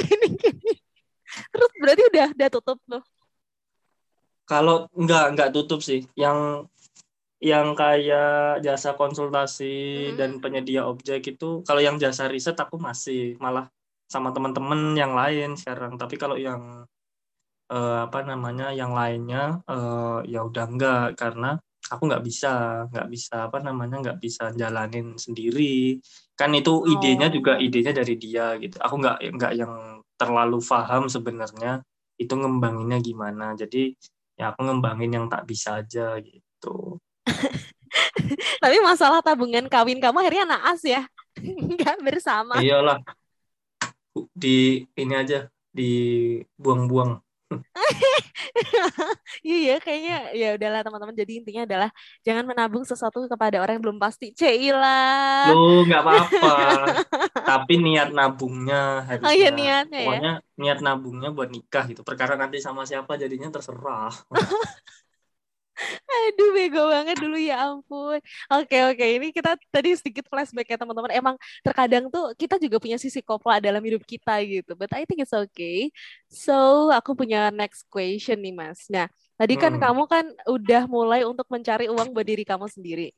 [0.09, 0.73] gini gini
[1.53, 3.05] terus berarti udah udah tutup loh
[4.47, 6.07] Kalau enggak enggak tutup sih.
[6.15, 6.71] Yang
[7.47, 9.77] yang kayak jasa konsultasi
[10.11, 10.17] Hmm.
[10.19, 13.71] dan penyedia objek itu kalau yang jasa riset aku masih malah
[14.11, 15.95] sama teman-teman yang lain sekarang.
[15.95, 16.83] Tapi kalau yang
[17.71, 22.53] eh, apa namanya yang lainnya eh, ya udah enggak karena aku nggak bisa
[22.91, 26.03] nggak bisa apa namanya nggak bisa jalanin sendiri
[26.35, 27.63] kan itu idenya juga Oh.
[27.63, 31.83] idenya dari dia gitu aku nggak nggak yang terlalu paham sebenarnya
[32.19, 33.95] itu ngembanginnya gimana jadi
[34.35, 36.99] ya aku ngembangin yang tak bisa aja gitu
[38.63, 41.03] Tapi masalah tabungan kawin kamu akhirnya naas ya.
[41.77, 42.59] Nggak bersama.
[42.63, 43.01] iyalah
[44.33, 45.45] di ini aja
[45.77, 47.21] dibuang-buang
[49.47, 51.15] Iya ya, kayaknya ya udahlah teman-teman.
[51.15, 51.91] Jadi intinya adalah
[52.27, 54.35] jangan menabung sesuatu kepada orang yang belum pasti.
[54.35, 55.53] Cila.
[55.55, 56.55] lu nggak apa-apa
[57.47, 60.09] tapi niat nabungnya harusnya Oh iya niatnya ya.
[60.11, 64.13] pokoknya niat nabungnya buat nikah gitu perkara nanti sama siapa jadinya terserah
[66.11, 68.19] Aduh bego banget dulu ya ampun.
[68.53, 71.13] Oke oke ini kita tadi sedikit flashback ya teman-teman.
[71.15, 74.73] Emang terkadang tuh kita juga punya sisi kopla dalam hidup kita gitu.
[74.79, 75.93] But I think it's okay.
[76.33, 78.89] So aku punya next question nih mas.
[78.93, 79.07] Nah
[79.39, 79.81] tadi kan Hmm.
[79.83, 83.13] kamu kan udah mulai untuk mencari uang buat diri kamu sendiri.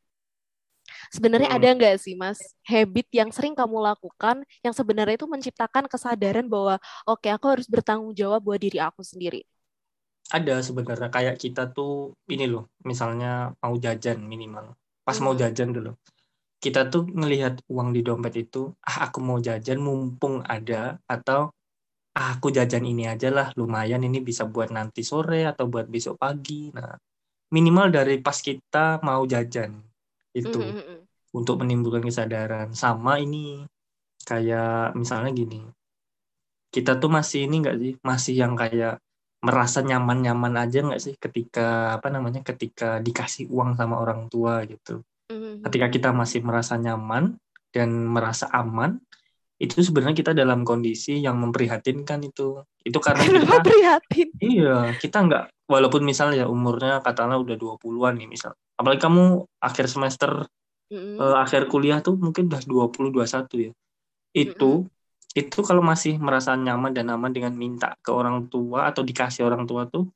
[1.14, 1.56] Sebenarnya Hmm.
[1.56, 6.76] ada nggak sih mas habit yang sering kamu lakukan yang sebenarnya itu menciptakan kesadaran bahwa
[7.08, 9.44] oke aku harus bertanggung jawab buat diri aku sendiri.
[10.28, 14.76] Ada sebenarnya kayak kita tuh ini loh misalnya mau jajan minimal.
[15.00, 15.96] Pas mau jajan dulu.
[16.58, 21.48] Kita tuh ngelihat uang di dompet itu ah aku mau jajan mumpung ada atau
[22.18, 26.20] ah aku jajan ini aja lah lumayan ini bisa buat nanti sore atau buat besok
[26.20, 26.68] pagi.
[26.76, 26.92] Nah
[27.54, 29.80] minimal dari pas kita mau jajan
[30.36, 31.08] itu mhm.
[31.32, 32.76] untuk menimbulkan kesadaran.
[32.76, 33.64] Sama ini
[34.28, 35.62] kayak misalnya gini
[36.68, 37.92] kita tuh masih ini enggak sih?
[38.04, 39.00] Masih yang kayak
[39.38, 45.02] merasa nyaman-nyaman aja nggak sih ketika apa namanya ketika dikasih uang sama orang tua gitu
[45.28, 47.36] Mhm, ketika kita masih merasa nyaman
[47.68, 48.96] dan merasa aman
[49.60, 54.28] itu sebenarnya kita dalam kondisi yang memprihatinkan itu itu karena Kenapa kita prihatin?
[54.40, 59.86] iya kita nggak walaupun misalnya ya umurnya katakanlah udah 20-an nih misal apalagi kamu akhir
[59.92, 60.48] semester
[60.88, 61.20] Mhm.
[61.20, 63.72] eh, akhir kuliah tuh mungkin udah 20 21 ya.
[64.32, 64.88] Itu
[65.36, 69.68] itu kalau masih merasa nyaman dan aman dengan minta ke orang tua atau dikasih orang
[69.68, 70.08] tua tuh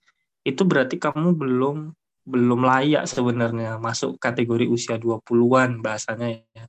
[0.43, 1.77] itu berarti kamu belum
[2.23, 6.65] belum layak sebenarnya masuk kategori usia 20-an bahasanya ya.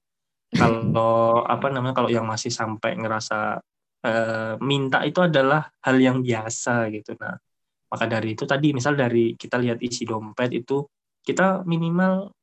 [0.54, 3.62] Kalau apa namanya kalau yang masih sampai ngerasa
[4.06, 7.18] eh, minta itu adalah hal yang biasa gitu.
[7.18, 7.38] Nah,
[7.90, 10.86] maka dari itu tadi misal dari kita lihat isi dompet itu
[11.22, 12.34] kita minimal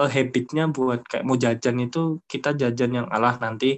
[0.00, 3.76] eh, habitnya buat kayak mau jajan itu kita jajan yang alah nanti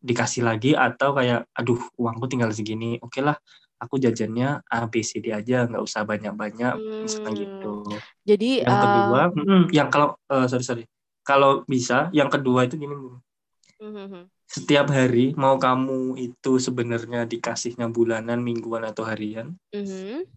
[0.00, 3.36] dikasih lagi atau kayak aduh uangku tinggal segini oke lah
[3.80, 7.40] aku jajannya A B C D aja nggak usah banyak-banyak misalnya Hmm.
[7.40, 7.74] gitu
[8.28, 10.84] Jadi yang kedua mm, yang kalau eh, sorry sorry
[11.24, 13.16] kalau bisa yang kedua itu gini Bu.
[13.80, 20.28] mhm, setiap hari mau kamu itu sebenarnya dikasihnya bulanan mingguan atau harian mhm.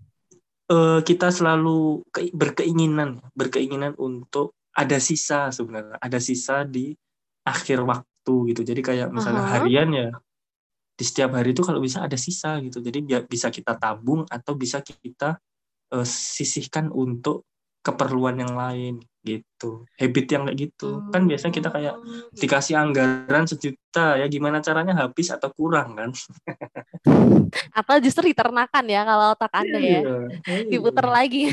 [0.72, 6.96] eh, kita selalu ke- berkeinginan berkeinginan untuk ada sisa sebenarnya ada sisa di
[7.44, 8.13] akhir waktu
[8.48, 8.62] gitu.
[8.64, 9.60] Jadi kayak misalnya Aha.
[9.60, 10.08] harian ya
[10.94, 12.80] di setiap hari itu kalau bisa ada sisa gitu.
[12.80, 15.38] Jadi bi- bisa kita tabung atau bisa kita
[15.94, 17.46] eh, sisihkan untuk
[17.84, 19.84] keperluan yang lain gitu.
[20.00, 21.04] Habit yang kayak gitu.
[21.12, 22.32] Kan biasanya kita kayak Hmm.
[22.32, 26.10] dikasih anggaran sejuta ya gimana caranya habis atau kurang kan?
[27.78, 30.00] Atau justru diternakan ya kalau otak anda ya.
[30.02, 30.16] iya,
[30.72, 31.52] diputar lagi.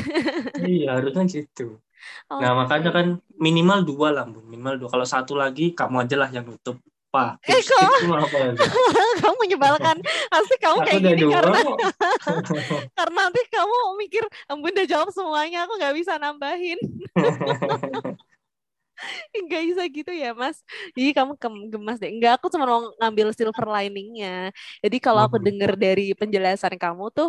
[0.63, 1.79] iya harusnya gitu
[2.41, 2.57] Nah, Oke.
[2.61, 3.07] makanya kan
[3.47, 4.39] minimal dua lah, Bu.
[4.53, 4.89] Minimal dua.
[4.95, 6.77] Kalau satu lagi, kamu aja lah yang nutup.
[7.11, 7.77] Pak, Eh, kok?
[7.83, 7.91] ya?
[9.21, 9.97] Kamu menyebalkan
[10.31, 11.59] pasti kamu Aku kayak gini dua karena
[12.99, 14.25] karena nanti kamu mikir
[14.63, 16.79] bunda jawab semuanya aku nggak bisa nambahin
[19.47, 20.57] nggak bisa gitu ya mas
[20.97, 21.33] jadi kamu
[21.73, 24.29] gemas deh nggak aku cuma mau ngambil silver liningnya
[24.85, 25.45] jadi kalau aku Mhm.
[25.47, 27.29] dengar dari penjelasan kamu tuh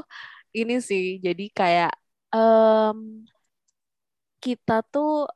[0.58, 1.90] ini sih jadi kayak
[2.36, 2.98] em,
[4.42, 5.30] kita tuh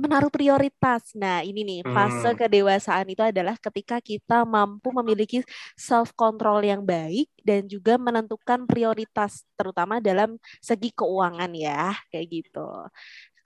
[0.00, 1.12] menaruh prioritas.
[1.14, 2.38] Nah, ini nih fase Hmm.
[2.40, 5.44] kedewasaan itu adalah ketika kita mampu memiliki
[5.76, 12.66] self control yang baik dan juga menentukan prioritas terutama dalam segi keuangan ya, kayak gitu.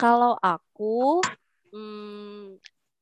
[0.01, 1.25] Kalau aku
[1.73, 2.61] hmm,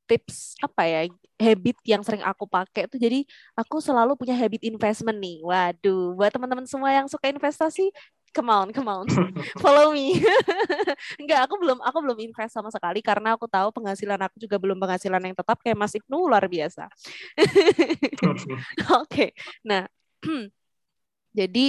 [0.09, 1.01] tips apa ya
[1.41, 3.25] habit yang sering aku pakai tuh jadi
[3.59, 5.41] aku selalu punya habit investment nih.
[5.45, 7.91] Waduh, buat teman-teman semua yang suka investasi,
[8.35, 9.07] come on, come on,
[9.63, 10.19] follow me.
[11.23, 14.77] Enggak, aku belum aku belum invest sama sekali karena aku tahu penghasilan aku juga belum
[14.83, 16.91] penghasilan yang tetap kayak Mas Ibnu luar biasa.
[19.01, 19.87] Oke, nah
[21.39, 21.67] jadi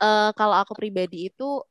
[0.00, 1.62] eh, kalau aku pribadi itu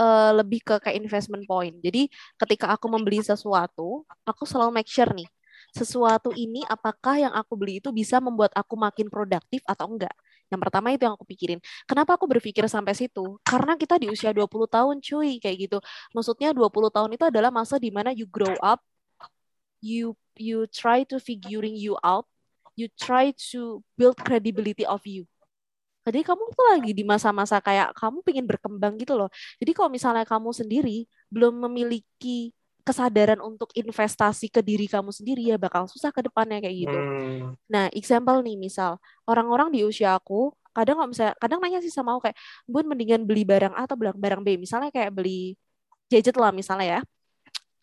[0.00, 1.76] uh, lebih ke kayak investment point.
[1.84, 2.08] Jadi
[2.40, 5.28] ketika aku membeli sesuatu, aku selalu make sure nih,
[5.76, 10.14] sesuatu ini apakah yang aku beli itu bisa membuat aku makin produktif atau enggak.
[10.50, 11.58] Yang pertama itu yang aku pikirin.
[11.86, 13.38] Kenapa aku berpikir sampai situ?
[13.46, 15.78] Karena kita di usia 20 tahun cuy, kayak gitu.
[16.10, 18.82] Maksudnya 20 tahun itu adalah masa di mana you grow up,
[19.80, 22.26] you you try to figuring you out,
[22.74, 25.24] you try to build credibility of you.
[26.08, 29.28] Jadi kamu tuh lagi di masa-masa kayak kamu pengen berkembang gitu loh.
[29.60, 32.56] Jadi kalau misalnya kamu sendiri belum memiliki
[32.90, 36.98] kesadaran untuk investasi ke diri kamu sendiri ya bakal susah ke depannya kayak gitu.
[36.98, 37.54] Hmm.
[37.70, 38.98] Nah, example nih misal
[39.30, 43.22] orang-orang di usia aku kadang kalau misalnya kadang nanya sih sama aku kayak, "Bun mendingan
[43.22, 45.54] beli barang A atau barang barang B?" Misalnya kayak beli
[46.10, 47.00] gadget lah misalnya ya.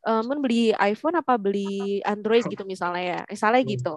[0.07, 3.19] Um, beli iPhone apa beli Android gitu misalnya ya.
[3.31, 3.71] Misalnya hmm.
[3.71, 3.93] gitu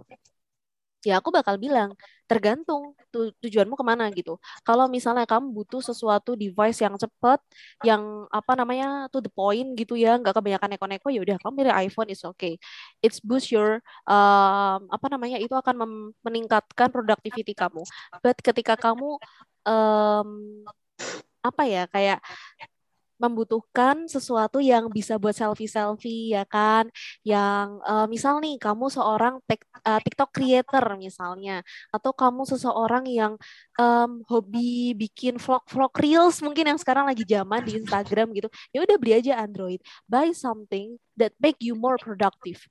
[1.05, 1.97] ya aku bakal bilang
[2.31, 4.39] tergantung tu tujuanmu ke mana gitu.
[4.63, 7.43] Kalau misalnya kamu butuh sesuatu device yang cepat,
[7.83, 11.75] yang apa namanya to the point gitu ya, nggak kebanyakan neko-neko, ya udah kamu pilih
[11.75, 12.55] iPhone is okay.
[13.03, 15.75] It's boost your um, apa namanya itu akan
[16.23, 17.83] meningkatkan productivity kamu.
[18.23, 19.19] But ketika kamu
[19.67, 20.29] um,
[21.41, 22.21] apa ya kayak
[23.21, 26.89] membutuhkan sesuatu yang bisa buat selfie-selfie ya kan?
[27.21, 31.61] Yang uh, misal nih kamu seorang tek, uh, TikTok creator misalnya
[31.93, 33.37] atau kamu seseorang yang
[33.77, 38.97] um, hobi bikin vlog-vlog reels mungkin yang sekarang lagi zaman di Instagram gitu ya udah
[38.97, 39.85] beli aja Android.
[40.09, 42.65] Buy something that make you more productive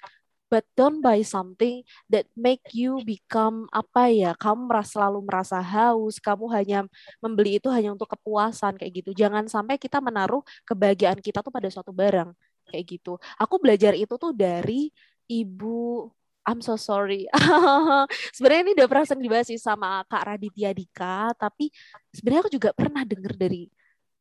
[0.50, 6.18] but don't buy something that make you become apa ya kamu merasa selalu merasa haus
[6.18, 6.80] kamu hanya
[7.24, 11.70] membeli itu hanya untuk kepuasan kayak gitu jangan sampai kita menaruh kebahagiaan kita tuh pada
[11.70, 12.34] suatu barang
[12.68, 14.90] kayak gitu aku belajar itu tuh dari
[15.30, 16.10] ibu
[16.50, 17.30] I'm so sorry.
[18.34, 21.70] sebenarnya ini udah pernah sering dibahas sih sama Kak Raditya Dika, tapi
[22.10, 23.70] sebenarnya aku juga pernah denger dari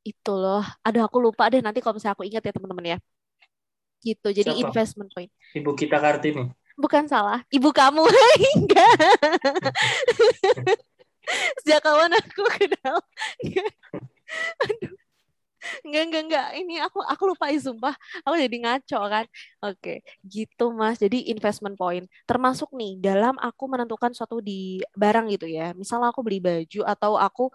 [0.04, 0.60] itu loh.
[0.84, 2.98] Aduh aku lupa deh nanti kalau misalnya aku ingat ya teman-teman ya
[4.02, 4.62] gitu jadi Siapa?
[4.68, 8.06] investment point ibu kita kartini bukan salah ibu kamu
[8.56, 8.96] enggak
[11.60, 12.98] sejak kawan aku kenal
[14.64, 14.94] aduh
[15.84, 16.48] Enggak, enggak, enggak.
[16.54, 17.94] Ini aku aku lupa sumpah.
[18.22, 19.24] Aku jadi ngaco kan.
[19.64, 21.02] Oke, gitu Mas.
[21.02, 22.06] Jadi investment point.
[22.24, 25.74] Termasuk nih dalam aku menentukan suatu di barang gitu ya.
[25.74, 27.50] Misal aku beli baju atau aku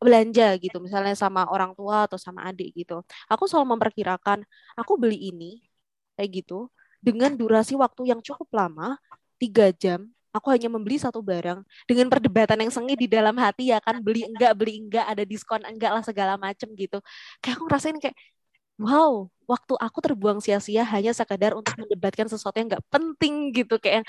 [0.00, 0.76] belanja gitu.
[0.80, 3.04] Misalnya sama orang tua atau sama adik gitu.
[3.28, 4.42] Aku selalu memperkirakan
[4.76, 5.60] aku beli ini
[6.18, 6.70] kayak gitu
[7.04, 8.96] dengan durasi waktu yang cukup lama
[9.36, 13.78] tiga jam aku hanya membeli satu barang dengan perdebatan yang sengit di dalam hati ya
[13.78, 16.98] kan beli enggak beli enggak ada diskon enggak lah segala macem gitu.
[17.38, 18.16] Kayak aku ngerasain kayak
[18.82, 24.02] wow waktu aku terbuang sia-sia hanya sekadar untuk mendebatkan sesuatu yang nggak penting gitu kayak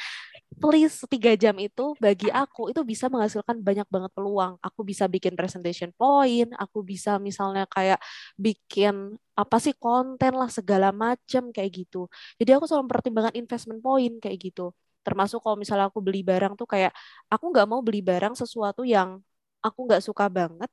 [0.61, 4.53] please tiga jam itu bagi aku itu bisa menghasilkan banyak banget peluang.
[4.65, 7.99] Aku bisa bikin presentation point aku bisa misalnya kayak
[8.39, 11.97] bikin apa sih konten lah segala macam kayak gitu.
[12.39, 14.61] Jadi aku selalu mempertimbangkan investment point kayak gitu.
[15.05, 16.91] Termasuk kalau misalnya aku beli barang tuh kayak
[17.33, 19.21] aku nggak mau beli barang sesuatu yang
[19.65, 20.71] aku nggak suka banget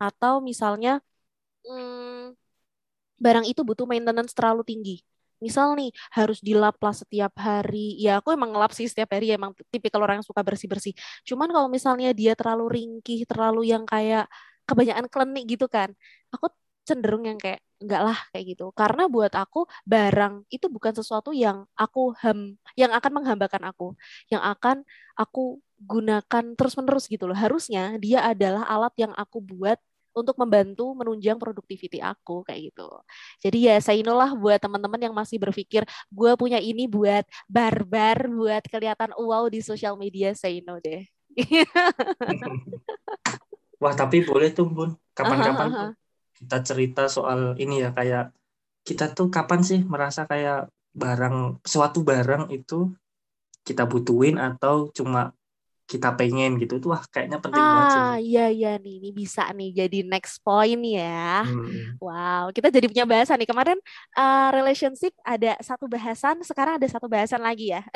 [0.00, 0.90] atau misalnya
[1.66, 2.34] hmm,
[3.24, 4.96] barang itu butuh maintenance terlalu tinggi.
[5.44, 8.00] Misal nih harus dilap lah setiap hari.
[8.00, 10.92] Ya aku emang ngelap sih setiap hari emang tipikal orang yang suka bersih-bersih.
[11.28, 14.24] Cuman kalau misalnya dia terlalu ringkih, terlalu yang kayak
[14.68, 15.92] kebanyakan klenik gitu kan.
[16.34, 16.48] Aku
[16.88, 18.64] cenderung yang kayak enggak lah kayak gitu.
[18.76, 23.96] Karena buat aku barang itu bukan sesuatu yang aku ham yang akan menghambakan aku,
[24.32, 24.84] yang akan
[25.20, 27.36] aku gunakan terus-menerus gitu loh.
[27.36, 29.76] Harusnya dia adalah alat yang aku buat
[30.14, 32.88] untuk membantu menunjang produktiviti aku kayak gitu.
[33.42, 38.62] Jadi ya saya inilah buat teman-teman yang masih berpikir gue punya ini buat barbar, buat
[38.70, 41.02] kelihatan wow di sosial media, saya know deh.
[43.82, 45.92] Wah tapi boleh tuh bun, kapan-kapan uh uh -huh.
[46.38, 48.30] kita cerita soal ini ya kayak
[48.86, 52.94] kita tuh kapan sih merasa kayak barang suatu barang itu
[53.66, 55.34] kita butuhin atau cuma
[55.84, 59.44] kita pengen gitu tuh wah kayaknya penting ah, banget Ah iya iya nih ini bisa
[59.52, 61.44] nih jadi next point ya.
[61.44, 62.00] Hmm.
[62.00, 63.48] Wow, kita jadi punya bahasan nih.
[63.48, 63.78] Kemarin
[64.16, 67.84] uh, relationship ada satu bahasan, sekarang ada satu bahasan lagi ya.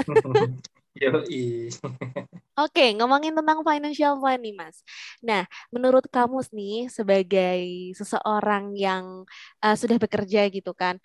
[2.58, 4.82] Oke, okay, ngomongin tentang financial plan nih, Mas.
[5.22, 7.62] Nah, menurut kamu nih sebagai
[7.94, 9.22] seseorang yang
[9.62, 10.98] uh, sudah bekerja gitu kan,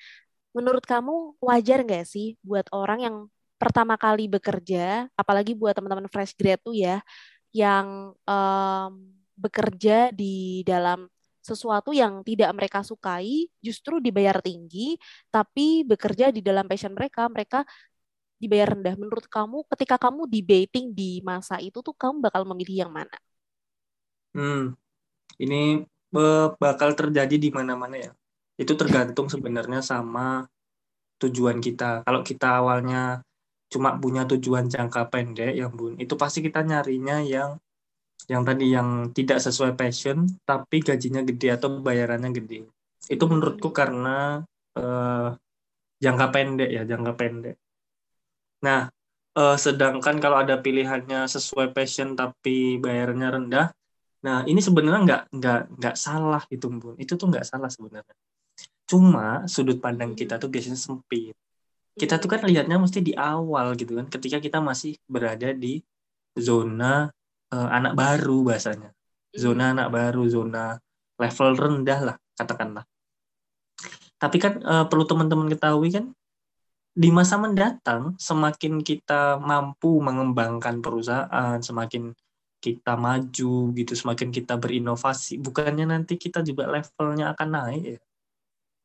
[0.58, 3.16] menurut kamu wajar nggak sih buat orang yang
[3.64, 7.00] pertama kali bekerja, apalagi buat teman-teman fresh grad tuh ya,
[7.56, 8.92] yang um,
[9.40, 11.08] bekerja di dalam
[11.40, 15.00] sesuatu yang tidak mereka sukai, justru dibayar tinggi,
[15.32, 17.64] tapi bekerja di dalam passion mereka, mereka
[18.36, 19.00] dibayar rendah.
[19.00, 23.16] Menurut kamu, ketika kamu debating di masa itu tuh kamu bakal memilih yang mana?
[24.36, 24.76] Hmm,
[25.40, 25.88] ini
[26.60, 28.12] bakal terjadi di mana-mana ya.
[28.54, 30.46] itu tergantung sebenarnya sama
[31.18, 32.06] tujuan kita.
[32.06, 33.26] Kalau kita awalnya
[33.74, 37.58] cuma punya tujuan jangka pendek yang bun, itu pasti kita nyarinya yang
[38.32, 42.70] yang tadi yang tidak sesuai passion tapi gajinya gede atau bayarannya gede.
[43.10, 44.46] Itu menurutku karena
[44.80, 45.36] uh,
[46.00, 47.56] jangka pendek ya, jangka pendek.
[48.64, 48.88] Nah,
[49.36, 53.68] uh, sedangkan kalau ada pilihannya sesuai passion tapi bayarnya rendah,
[54.24, 56.96] nah ini sebenarnya nggak nggak nggak salah itu bun.
[56.96, 58.16] Itu tuh nggak salah sebenarnya.
[58.88, 61.36] Cuma sudut pandang kita tuh biasanya sempit.
[61.94, 65.82] Kita tuh kan lihatnya mesti di awal gitu kan, ketika kita masih berada di
[66.34, 67.10] zona
[67.54, 68.90] uh, anak baru bahasanya.
[69.34, 70.78] Zona anak baru, zona
[71.22, 72.86] level rendah lah katakanlah.
[74.18, 76.10] Tapi kan uh, perlu teman-teman ketahui kan
[76.94, 82.14] di masa mendatang semakin kita mampu mengembangkan perusahaan, semakin
[82.62, 88.00] kita maju gitu, semakin kita berinovasi, bukannya nanti kita juga levelnya akan naik ya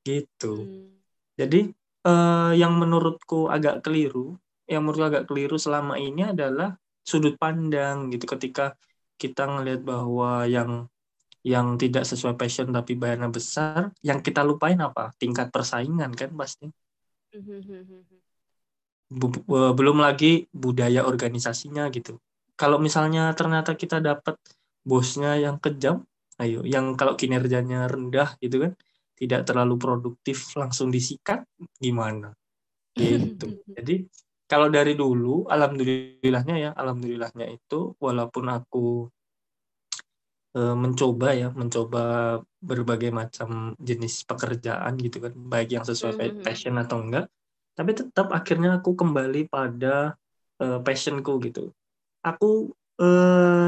[0.09, 0.89] gitu hmm.
[1.37, 1.61] jadi
[2.07, 8.29] eh, yang menurutku agak keliru yang menurutku agak keliru selama ini adalah sudut pandang gitu.
[8.29, 8.77] Ketika
[9.17, 10.87] kita ngelihat bahwa yang
[11.41, 15.17] yang tidak sesuai passion tapi bayarnya besar yang kita lupain apa?
[15.17, 16.69] Tingkat persaingan kan pasti.
[19.49, 22.21] Belum lagi budaya organisasinya gitu.
[22.61, 24.37] Kalau misalnya ternyata kita dapat
[24.85, 26.05] bosnya yang kejam
[26.39, 28.73] ayo yang kalau kinerjanya rendah gitu kan
[29.19, 31.43] tidak terlalu produktif langsung disikat
[31.83, 32.31] gimana?
[32.95, 33.59] Gitu.
[33.77, 34.07] Jadi
[34.47, 38.87] kalau dari dulu alhamdulillahnya ya alhamdulillahnya itu walaupun aku
[40.57, 46.45] e, mencoba ya mencoba berbagai macam jenis pekerjaan gitu kan baik yang sesuai mm-hmm.
[46.49, 47.29] passion atau enggak
[47.77, 50.17] tapi tetap akhirnya aku kembali pada
[50.57, 51.71] e, passionku gitu.
[52.25, 53.09] Aku e,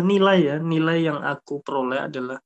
[0.01, 2.41] nilai ya nilai yang aku peroleh adalah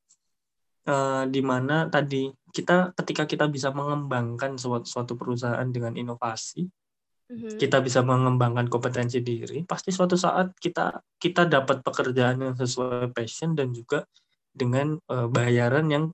[0.89, 7.59] uh, di mana tadi kita ketika kita bisa mengembangkan suatu, suatu perusahaan dengan inovasi, mm-hmm.
[7.59, 13.59] kita bisa mengembangkan kompetensi diri, pasti suatu saat kita kita dapat pekerjaan yang sesuai passion
[13.59, 14.07] dan juga
[14.55, 16.05] dengan uh, bayaran yang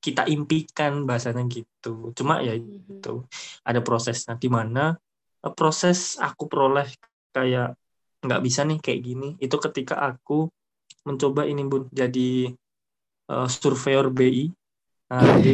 [0.00, 2.16] kita impikan bahasanya gitu.
[2.16, 2.96] Cuma ya mm-hmm.
[2.96, 3.14] itu
[3.60, 4.96] ada prosesnya di mana
[5.44, 6.88] uh, proses aku peroleh
[7.36, 7.76] kayak
[8.24, 10.48] nggak bisa nih kayak gini itu ketika aku
[11.06, 12.50] mencoba ini bun jadi
[13.30, 14.50] uh, surveyor BI.
[15.06, 15.52] Nah, jadi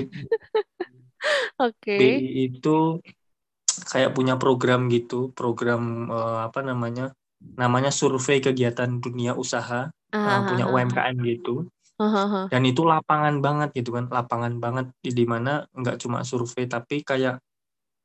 [1.69, 1.99] okay.
[1.99, 3.01] BI itu
[3.93, 7.13] kayak punya program gitu, program uh, apa namanya?
[7.59, 11.67] Namanya survei kegiatan dunia usaha, uh, uh, punya UMKM gitu.
[12.01, 17.05] Uh, Dan itu lapangan banget gitu kan, lapangan banget di mana nggak cuma survei tapi
[17.05, 17.39] kayak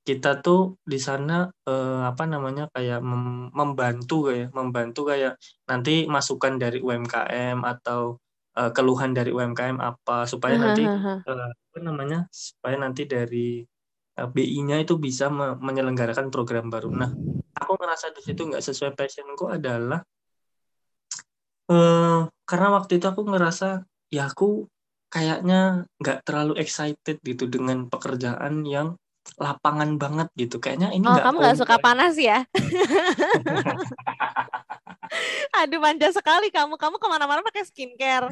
[0.07, 5.35] kita tuh di sana eh, apa namanya kayak mem membantu kayak membantu kayak
[5.67, 8.15] nanti masukan dari UMKM atau
[8.57, 13.61] uh, keluhan dari UMKM apa supaya nanti uh, apa namanya supaya nanti dari
[14.17, 16.89] uh, eh, BI-nya itu bisa me menyelenggarakan program baru.
[16.89, 17.13] Nah,
[17.53, 20.01] aku ngerasa di situ nggak sesuai passionku adalah
[21.69, 24.65] uh, karena waktu itu aku ngerasa ya aku
[25.07, 28.97] kayaknya nggak terlalu excited gitu dengan pekerjaan yang
[29.37, 30.57] lapangan banget gitu.
[30.57, 32.43] Kayaknya ini oh, kamu nggak suka panas ya?
[35.63, 36.75] Aduh manja sekali kamu.
[36.75, 38.29] Kamu ke mana-mana pakai skincare.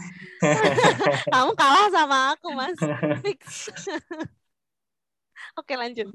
[1.33, 2.77] kamu kalah sama aku mas.
[3.23, 3.69] Fix.
[5.59, 6.09] Oke lanjut.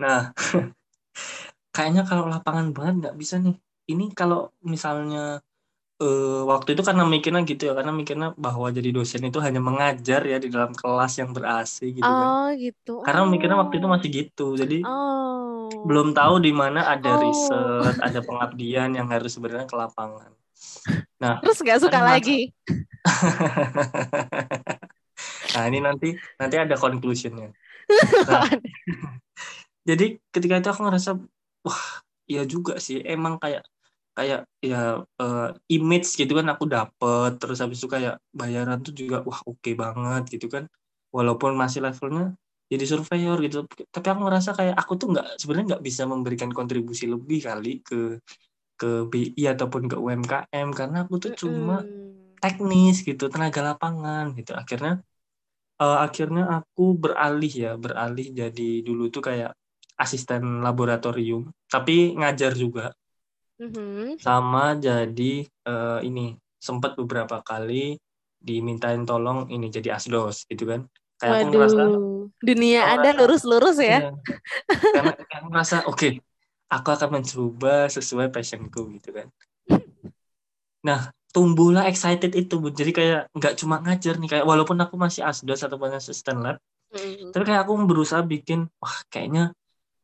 [0.00, 0.32] Nah,
[1.74, 3.56] kayaknya kalau lapangan banget nggak bisa nih.
[3.90, 5.42] Ini kalau misalnya
[6.00, 10.24] uh, waktu itu karena mikirnya gitu ya, karena mikirnya bahwa jadi dosen itu hanya mengajar
[10.24, 12.26] ya di dalam kelas yang ber AC gitu kan.
[12.26, 13.04] Oh gitu.
[13.04, 15.68] Karena mikirnya waktu itu masih gitu, jadi oh.
[15.84, 17.20] belum tahu di mana ada oh.
[17.22, 20.32] riset, ada pengabdian yang harus sebenarnya ke lapangan.
[21.20, 22.48] Nah, terus nggak suka lagi.
[25.52, 27.52] nah ini nanti nanti ada conclusionnya.
[28.28, 28.48] Nah,
[29.88, 31.10] jadi ketika itu aku ngerasa
[31.64, 31.84] wah
[32.30, 33.66] iya juga sih emang kayak
[34.20, 37.30] kayak ya uh, image gitu kan aku dapet.
[37.40, 40.68] Terus habis itu kayak bayaran tuh juga wah oke okay banget gitu kan.
[41.08, 42.36] Walaupun masih levelnya
[42.70, 43.64] jadi surveyor gitu.
[43.88, 48.20] Tapi aku ngerasa kayak aku tuh nggak sebenarnya nggak bisa memberikan kontribusi lebih kali ke
[48.80, 51.84] ke BI ataupun ke UMKM karena aku tuh cuma
[52.40, 54.52] teknis gitu tenaga lapangan gitu.
[54.56, 55.00] Akhirnya
[55.80, 59.52] uh, akhirnya aku beralih ya beralih jadi dulu tuh kayak
[60.00, 61.52] asisten laboratorium.
[61.68, 62.92] Tapi ngajar juga
[63.60, 64.18] mm-hmm.
[64.18, 68.00] sama jadi uh, ini sempat beberapa kali
[68.40, 70.88] dimintain tolong ini jadi asdos gitu kan
[71.20, 71.82] kayak Waduh, aku ngerasa
[72.40, 74.10] dunia ada lurus-lurus ya, ya
[74.96, 76.12] karena aku ngerasa oke okay,
[76.72, 79.28] aku akan mencoba sesuai passionku gitu kan
[80.80, 85.20] nah tumbuhlah excited itu bu jadi kayak nggak cuma ngajar nih kayak walaupun aku masih
[85.22, 86.56] asdos atau asisten lab
[86.90, 87.30] Mm.
[87.30, 89.54] Tapi kayak aku berusaha bikin, wah kayaknya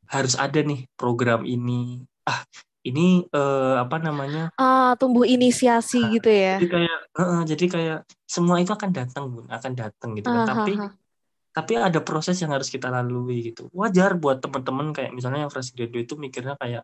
[0.07, 2.07] harus ada nih program ini.
[2.23, 2.47] Ah,
[2.87, 4.55] ini eh, apa namanya?
[4.55, 6.55] Ah, tumbuh inisiasi Nah, gitu ya.
[6.63, 10.43] Jadi kayak, eh, jadi kayak semua itu akan datang, bun, akan datang gitu kan.
[10.43, 10.93] Ah, Tapi ah, ah.
[11.57, 13.67] tapi ada proses yang harus kita lalui gitu.
[13.75, 16.83] Wajar buat teman-teman kayak misalnya yang fresh graduate itu mikirnya kayak,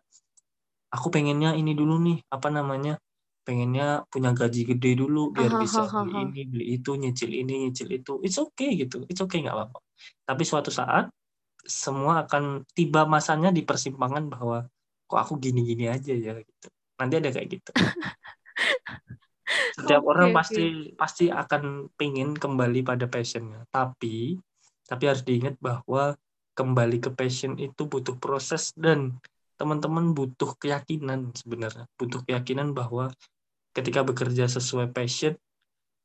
[0.91, 2.99] aku pengennya ini dulu nih, apa namanya?
[3.43, 6.23] pengennya punya gaji gede dulu biar Ah, bisa ah, ah, beli ah.
[6.31, 9.79] ini beli itu nyicil ini nyicil itu it's okay gitu it's okay nggak apa-apa
[10.23, 11.11] tapi suatu saat
[11.63, 14.67] semua akan tiba masanya di persimpangan bahwa
[15.13, 16.67] kok aku gini-gini aja ya gitu.
[16.97, 17.69] Nanti ada kayak gitu.
[19.77, 20.65] Setiap Oke, orang pasti
[20.97, 23.61] pasti akan pengen kembali pada passionnya.
[23.69, 24.41] Tapi
[24.89, 26.17] tapi harus diingat bahwa
[26.57, 29.21] kembali ke passion itu butuh proses dan
[29.61, 31.85] teman-teman butuh keyakinan sebenarnya.
[32.01, 33.13] Butuh keyakinan bahwa
[33.77, 35.37] ketika bekerja sesuai passion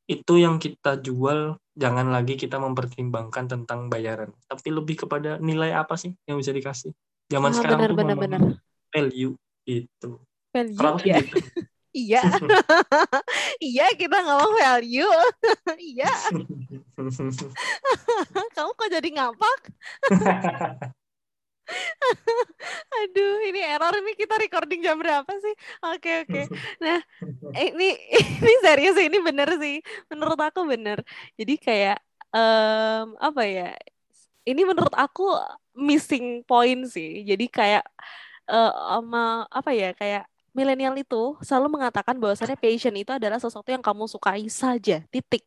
[0.08, 4.32] itu yang kita jual jangan lagi kita mempertimbangkan tentang bayaran.
[4.48, 6.92] Tapi lebih kepada nilai apa sih yang bisa dikasih?
[7.28, 8.40] Zaman Ah, sekarang benar tuh benar benar.
[8.98, 9.34] Value
[9.68, 10.10] itu
[10.50, 11.18] Value kalau sih ya.
[11.22, 11.38] gitu
[11.98, 12.22] Iya.
[13.58, 15.08] Iya, kita ngomong value.
[15.88, 16.12] Iya,
[18.54, 19.60] kamu kok jadi ngapak?
[23.02, 25.54] Aduh, ini error ini kita recording jam berapa sih?
[25.90, 26.42] Oke, oke.
[26.80, 26.98] Nah,
[27.56, 27.98] ini
[28.46, 29.82] ini serius ini bener sih.
[30.12, 31.02] Menurut aku bener.
[31.34, 31.98] Jadi kayak
[32.32, 33.74] em, apa ya?
[34.48, 35.34] Ini menurut aku
[35.76, 37.26] missing point sih.
[37.26, 37.84] Jadi kayak
[38.52, 39.18] eh, sama
[39.58, 39.86] apa ya?
[40.00, 40.22] Kayak
[40.56, 45.42] milenial itu selalu mengatakan bahwasannya passion itu adalah sesuatu yang kamu sukai saja, titik.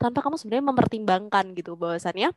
[0.00, 2.28] Tanpa kamu sebenarnya mempertimbangkan gitu bahwasannya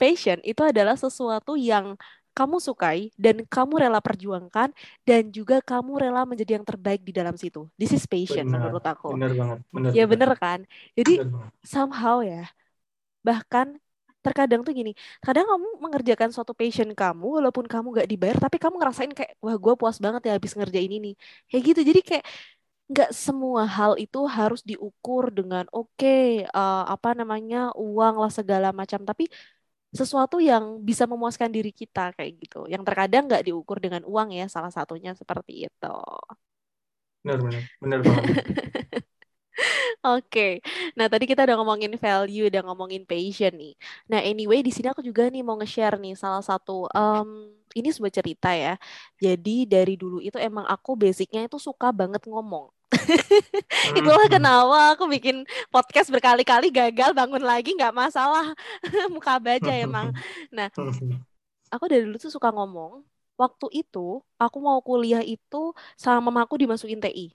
[0.00, 1.96] passion itu adalah sesuatu yang
[2.32, 4.72] kamu sukai dan kamu rela perjuangkan
[5.08, 7.68] dan juga kamu rela menjadi yang terbaik di dalam situ.
[7.80, 9.08] This is passion benar menurut aku.
[9.12, 10.60] benar banget benar Ya benar bener kan?
[10.96, 11.52] Jadi banget.
[11.64, 12.48] somehow ya,
[13.26, 13.81] bahkan
[14.24, 14.90] terkadang tuh gini,
[15.24, 19.56] kadang kamu mengerjakan suatu passion kamu walaupun kamu gak dibayar, tapi kamu ngerasain kayak, wah
[19.64, 21.08] gue puas banget ya habis ngerjain ini.
[21.48, 22.24] Kayak gitu, jadi kayak
[22.92, 26.06] nggak semua hal itu harus diukur dengan oke
[26.44, 29.24] eh, apa namanya uang lah segala macam, tapi
[30.00, 32.58] sesuatu yang bisa memuaskan diri kita kayak gitu.
[32.72, 35.86] Yang terkadang nggak diukur dengan uang ya, salah satunya seperti itu.
[37.24, 38.26] benar benar benar banget
[40.06, 40.40] Oke,
[40.98, 43.72] nah tadi kita udah ngomongin value, udah ngomongin passion nih.
[44.10, 47.28] Nah anyway di sini aku juga nih mau nge-share nih salah satu, em,
[47.78, 48.74] ini sebuah cerita ya.
[49.22, 52.70] Jadi dari dulu itu emang aku basicnya itu suka banget ngomong.
[53.98, 58.52] Itulah Hmm, kenapa aku bikin podcast berkali-kali gagal bangun lagi nggak masalah
[59.14, 60.12] muka baja emang.
[60.52, 60.68] Nah
[61.74, 62.92] aku dari dulu tuh suka ngomong.
[63.40, 65.56] Waktu itu aku mau kuliah itu
[65.98, 67.26] sama mamaku dimasukin TI.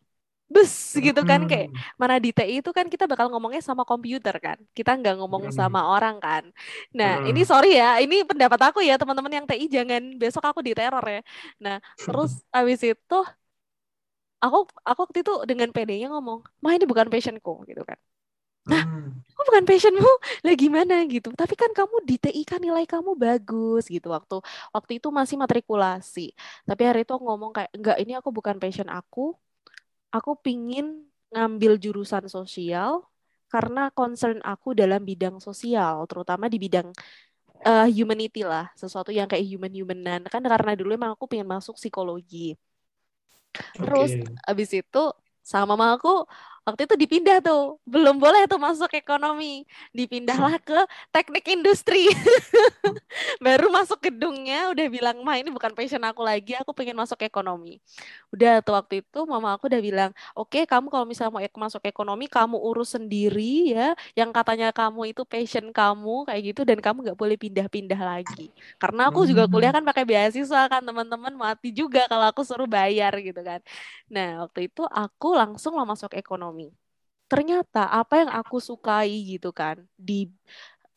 [0.53, 0.73] Bus
[1.05, 1.67] gitu kan kayak
[2.01, 4.57] mana di TI itu kan kita bakal ngomongnya sama komputer kan.
[4.77, 6.43] Kita nggak ngomong hmm, sama orang kan.
[6.97, 7.49] Nah, ini hmm.
[7.51, 11.19] sorry ya, ini pendapat aku ya teman-teman yang TI jangan besok aku diteror ya.
[11.63, 11.75] Nah,
[12.07, 13.15] terus habis itu
[14.43, 14.57] aku
[14.89, 17.97] aku waktu itu dengan PD-nya ngomong, "Mah ini bukan passionku" gitu kan.
[18.71, 19.23] Nah, Hmm.
[19.35, 20.11] kok bukan passionmu?
[20.45, 21.29] Lah gimana gitu.
[21.41, 24.35] Tapi kan kamu di TI kan nilai kamu bagus gitu waktu
[24.75, 26.21] waktu itu masih matrikulasi.
[26.69, 29.21] Tapi hari itu aku ngomong kayak enggak ini aku bukan passion aku.
[30.15, 30.85] Aku pingin
[31.33, 33.03] ngambil jurusan sosial
[33.53, 36.87] karena concern aku dalam bidang sosial, terutama di bidang
[37.67, 40.21] eh, humanity lah, sesuatu yang kayak human-humanan.
[40.33, 42.55] Kan karena dulu emang aku pengen masuk psikologi.
[43.81, 44.35] Terus Oke.
[44.49, 44.97] abis itu
[45.51, 46.09] sama mama aku
[46.67, 49.63] waktu itu dipindah tuh, belum boleh tuh masuk ekonomi,
[49.95, 50.75] dipindahlah ke
[51.15, 52.11] teknik industri.
[53.45, 57.79] Baru masuk gedungnya udah bilang, "Mah, ini bukan passion aku lagi, aku pengen masuk ekonomi."
[58.33, 61.83] Udah tuh waktu itu mama aku udah bilang, "Oke, kamu kalau misalnya mau ek- masuk
[61.89, 63.85] ekonomi, kamu urus sendiri ya.
[64.19, 68.51] Yang katanya kamu itu passion kamu kayak gitu dan kamu nggak boleh pindah-pindah lagi."
[68.81, 69.75] Karena aku juga kuliah Hmm.
[69.75, 73.59] kan pakai beasiswa kan, teman-teman mati juga kalau aku suruh bayar gitu kan.
[74.13, 76.56] Nah, waktu itu aku langsung lah masuk ekonomi.
[77.27, 80.31] Ternyata apa yang aku sukai gitu kan di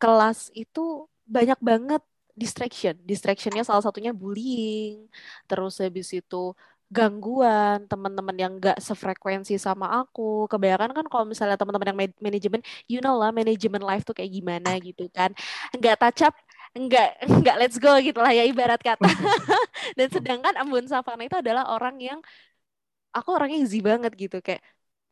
[0.00, 0.80] kelas itu
[1.26, 2.02] banyak banget
[2.38, 2.94] distraction.
[3.04, 5.06] Distractionnya salah satunya bullying,
[5.50, 6.54] terus habis itu
[6.90, 10.46] gangguan teman-teman yang gak sefrekuensi sama aku.
[10.50, 14.32] Kebanyakan kan kalau misalnya teman-teman yang ma- manajemen, you know lah manajemen life tuh kayak
[14.34, 15.30] gimana gitu kan.
[15.76, 15.96] Nggak
[16.26, 16.34] up,
[16.74, 17.08] nggak
[17.42, 19.06] nggak let's go gitu lah ya ibarat kata.
[19.98, 22.18] Dan sedangkan Ambon Savana itu adalah orang yang
[23.16, 24.62] aku orangnya easy banget gitu kayak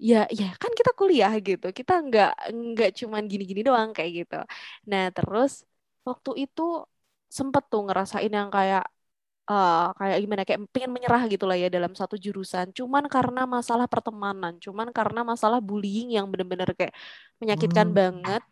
[0.08, 1.66] ya ya kan kita kuliah gitu.
[1.78, 2.28] Kita nggak
[2.70, 4.34] nggak cuman gini-gini doang kayak gitu.
[4.90, 5.50] Nah terus
[6.08, 6.62] waktu itu
[7.38, 8.82] sempet tuh ngerasain yang kayak
[9.50, 12.66] eh, kayak gimana kayak pengen menyerah gitu lah ya dalam satu jurusan.
[12.78, 16.94] Cuman karena masalah pertemanan cuman karena masalah bullying yang bener-bener kayak
[17.42, 17.98] menyakitkan Hmm.
[17.98, 18.42] banget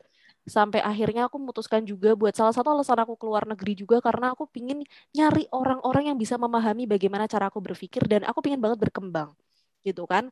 [0.57, 4.44] sampai akhirnya aku memutuskan juga buat salah satu alasan aku keluar negeri juga karena aku
[4.55, 4.78] pingin
[5.16, 9.30] nyari orang-orang yang bisa memahami bagaimana cara aku berpikir dan aku pingin banget berkembang
[9.86, 10.24] gitu kan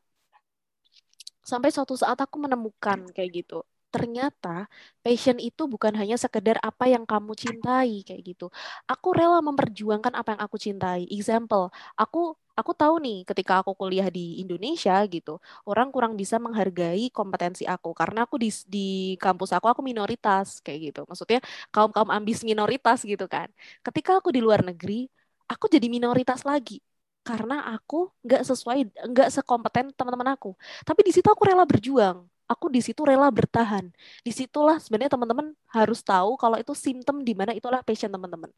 [1.51, 3.55] sampai suatu saat aku menemukan kayak gitu
[3.95, 4.67] ternyata
[5.03, 8.45] passion itu bukan hanya sekedar apa yang kamu cintai kayak gitu.
[8.91, 11.07] Aku rela memperjuangkan apa yang aku cintai.
[11.15, 15.39] Example, aku aku tahu nih ketika aku kuliah di Indonesia gitu,
[15.69, 18.79] orang kurang bisa menghargai kompetensi aku karena aku di di
[19.23, 20.99] kampus aku aku minoritas kayak gitu.
[21.09, 21.39] Maksudnya
[21.71, 23.47] kaum-kaum ambis minoritas gitu kan.
[23.85, 25.07] Ketika aku di luar negeri,
[25.51, 26.83] aku jadi minoritas lagi
[27.25, 28.79] karena aku nggak sesuai
[29.11, 30.53] nggak sekompeten teman-teman aku
[30.85, 33.89] tapi di situ aku rela berjuang aku di situ rela bertahan.
[34.21, 38.53] Di situlah sebenarnya teman-teman harus tahu kalau itu simptom di mana itulah passion teman-teman.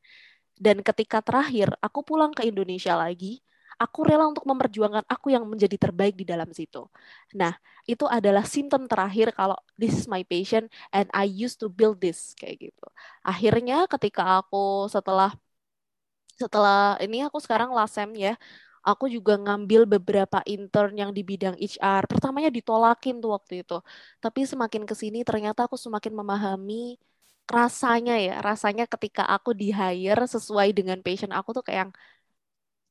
[0.58, 3.40] Dan ketika terakhir aku pulang ke Indonesia lagi,
[3.78, 6.90] aku rela untuk memperjuangkan aku yang menjadi terbaik di dalam situ.
[7.38, 7.54] Nah,
[7.86, 12.34] itu adalah simptom terakhir kalau this is my passion and I used to build this
[12.36, 12.86] kayak gitu.
[13.22, 15.38] Akhirnya ketika aku setelah
[16.42, 18.32] setelah ini aku sekarang lasem ya
[18.88, 22.04] aku juga ngambil beberapa intern yang di bidang HR.
[22.12, 23.76] Pertamanya ditolakin tuh waktu itu.
[24.24, 26.96] Tapi semakin ke sini ternyata aku semakin memahami
[27.52, 31.92] rasanya ya, rasanya ketika aku di hire sesuai dengan passion aku tuh kayak yang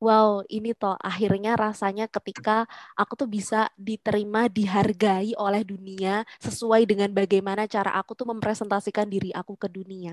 [0.05, 2.53] wow, ini toh akhirnya rasanya ketika
[3.01, 3.57] aku tuh bisa
[3.89, 6.11] diterima, dihargai oleh dunia
[6.45, 10.11] sesuai dengan bagaimana cara aku tuh mempresentasikan diri aku ke dunia.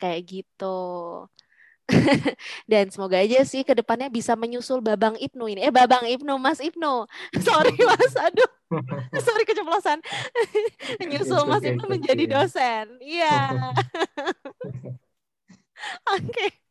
[0.00, 0.64] Kayak gitu.
[2.70, 5.60] Dan semoga aja sih ke depannya bisa menyusul Babang Ibnu ini.
[5.64, 7.08] Eh Babang Ibnu, Mas Ibnu.
[7.46, 8.50] Sorry Mas, aduh.
[9.26, 10.04] Sorry keceplosan.
[11.00, 13.00] menyusul Mas Ibnu menjadi dosen.
[13.00, 13.72] Iya.
[16.12, 16.68] Oke.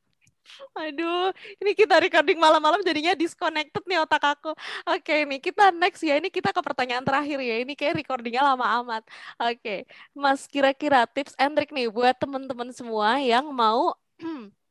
[0.78, 4.54] Aduh, ini kita recording malam-malam jadinya disconnected nih otak aku.
[4.90, 6.18] Oke nih, kita next ya.
[6.22, 7.56] Ini kita ke pertanyaan terakhir ya.
[7.66, 9.04] Ini kayak recordingnya lama amat.
[9.42, 13.94] Oke, Mas kira-kira tips and trick nih buat teman-teman semua yang mau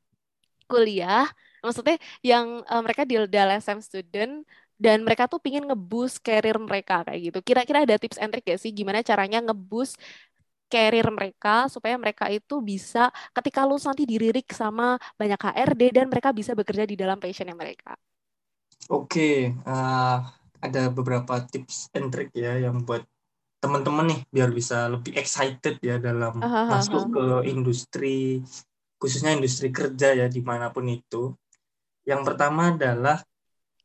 [0.66, 1.26] kuliah,
[1.64, 4.42] maksudnya yang uh, mereka di LSM student
[4.76, 7.38] dan mereka tuh pingin ngeboost karir mereka kayak gitu.
[7.40, 9.96] Kira-kira ada tips and trick gak sih gimana caranya ngeboost
[10.66, 16.34] karir mereka supaya mereka itu bisa ketika lulus nanti diririk sama banyak HRD dan mereka
[16.34, 17.94] bisa bekerja di dalam passionnya mereka.
[18.90, 20.18] Oke, uh,
[20.60, 23.06] ada beberapa tips and trick ya yang buat
[23.62, 26.66] teman-teman nih biar bisa lebih excited ya dalam uh, -huh.
[26.76, 28.42] masuk ke industri
[29.06, 31.30] khususnya industri kerja ya di mana pun itu.
[32.02, 33.22] Yang pertama adalah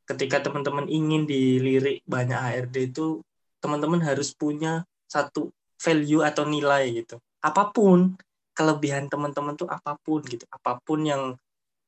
[0.10, 3.22] ketika teman-teman ingin dilirik banyak HRD itu
[3.62, 7.22] teman-teman harus punya satu value atau nilai gitu.
[7.46, 8.18] Apa pun
[8.58, 11.38] kelebihan teman-teman tuh apa pun gitu, apa pun yang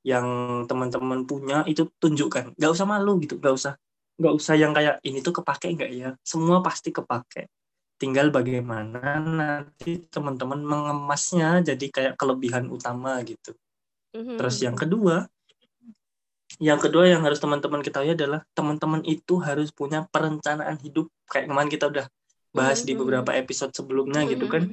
[0.05, 0.27] yang
[0.69, 2.53] teman-teman punya itu tunjukkan.
[2.53, 3.73] Gak usah malu gitu, gak usah
[4.13, 6.09] gak usah yang kayak ini tuh kepake nggak ya?
[6.21, 7.49] Semua pasti kepake
[8.03, 13.55] tinggal bagaimana nanti teman-teman mengemasnya jadi kayak kelebihan utama gitu.
[14.11, 14.35] Mm-hmm.
[14.35, 15.23] Terus yang kedua,
[16.59, 21.71] yang kedua yang harus teman-teman ketahui adalah teman-teman itu harus punya perencanaan hidup kayak kemarin
[21.71, 22.05] kita udah
[22.51, 22.91] bahas mm-hmm.
[22.91, 24.33] di beberapa episode sebelumnya mm-hmm.
[24.35, 24.63] gitu kan.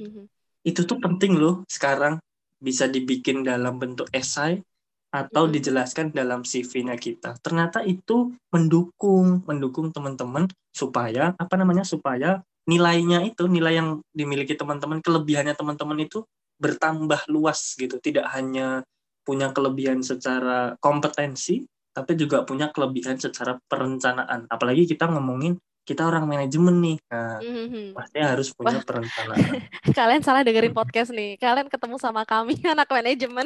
[0.67, 2.19] Itu tuh penting loh sekarang
[2.59, 4.59] bisa dibikin dalam bentuk esai
[5.07, 5.55] atau mm-hmm.
[5.55, 7.39] dijelaskan dalam CV-nya kita.
[7.39, 15.01] Ternyata itu mendukung mendukung teman-teman supaya apa namanya supaya nilainya itu nilai yang dimiliki teman-teman
[15.01, 16.25] kelebihannya teman-teman itu
[16.61, 17.97] bertambah luas gitu.
[17.97, 18.85] Tidak hanya
[19.21, 24.47] punya kelebihan secara kompetensi tapi juga punya kelebihan secara perencanaan.
[24.47, 26.97] Apalagi kita ngomongin kita orang manajemen nih.
[27.09, 27.85] Nah, mm-hmm.
[27.97, 28.85] pasti harus punya Wah.
[28.85, 29.49] perencanaan.
[29.97, 31.35] Kalian salah dengerin podcast nih.
[31.35, 33.45] Kalian ketemu sama kami anak manajemen.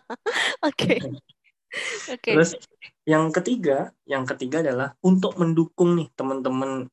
[0.68, 1.00] Oke.
[2.10, 2.18] Oke.
[2.18, 2.34] Okay.
[2.34, 2.58] terus
[3.06, 6.90] yang ketiga yang ketiga adalah untuk mendukung nih teman-teman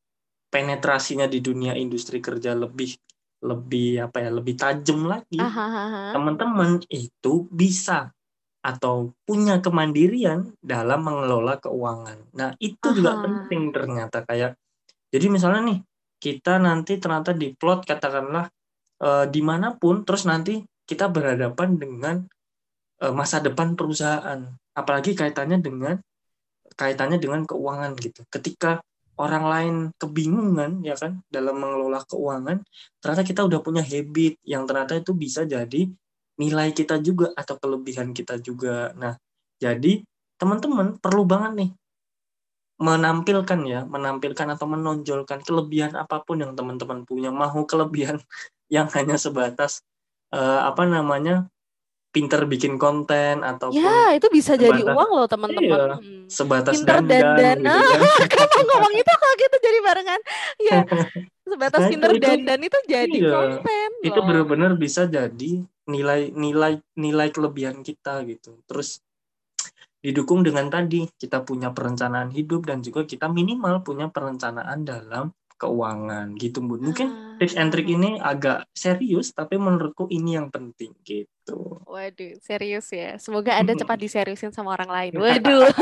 [0.58, 2.98] penetrasinya di dunia industri kerja lebih
[3.46, 5.38] lebih apa ya lebih tajam lagi.
[6.18, 8.10] Teman-teman itu bisa
[8.66, 12.18] atau punya kemandirian dalam mengelola keuangan.
[12.34, 12.96] Nah itu Aha.
[12.98, 14.58] juga penting ternyata kayak
[15.14, 15.80] jadi misalnya nih
[16.18, 18.50] kita nanti ternyata di plot katakanlah
[18.98, 22.16] e, di mana pun terus nanti kita berhadapan dengan
[22.98, 24.50] e, masa depan perusahaan.
[24.74, 25.96] Apalagi kaitannya dengan
[26.74, 28.26] kaitannya dengan keuangan gitu.
[28.28, 28.82] Ketika
[29.18, 32.62] orang lain kebingungan ya kan dalam mengelola keuangan
[33.02, 35.90] ternyata kita udah punya habit yang ternyata itu bisa jadi
[36.38, 38.94] nilai kita juga atau kelebihan kita juga.
[38.94, 39.18] Nah
[39.58, 40.06] jadi
[40.38, 41.72] teman-teman perlu banget nih
[42.78, 47.34] menampilkan ya menampilkan atau menonjolkan kelebihan apa pun yang teman-teman punya.
[47.34, 48.22] Mau kelebihan
[48.76, 49.82] yang hanya sebatas
[50.30, 51.50] uh, apa namanya
[52.08, 56.26] pinter bikin konten atau ya itu bisa sebatas, jadi uang loh teman-teman iya, hmm.
[56.32, 58.48] sebatas pinter dan dana gitu kan.
[58.52, 60.22] kalau ngomong itu kalau gitu jadi barengan
[60.64, 60.80] ya
[61.52, 63.32] sebatas Nah, pinter itu- dandan itu jadi iya.
[63.32, 65.52] konten itu benar-benar bisa jadi
[65.88, 69.00] nilai nilai nilai kelebihan kita gitu terus
[69.98, 76.26] didukung dengan tadi kita punya perencanaan hidup dan juga kita minimal punya perencanaan dalam keuangan
[76.42, 80.92] gitu bun mungkin Ah, tips and trick ini agak serius tapi menurutku ini yang penting
[81.06, 83.16] gitu Waduh, serius ya.
[83.16, 85.14] Semoga Anda cepat diseriusin sama orang lain.
[85.24, 85.72] Waduh.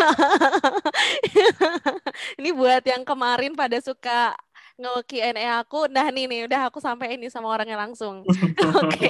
[2.40, 4.38] Ini buat yang kemarin pada suka
[4.78, 5.90] nge-Q&A aku.
[5.90, 8.22] Nah nih nih, udah aku sampai ini sama orangnya langsung.
[8.86, 9.10] Oke.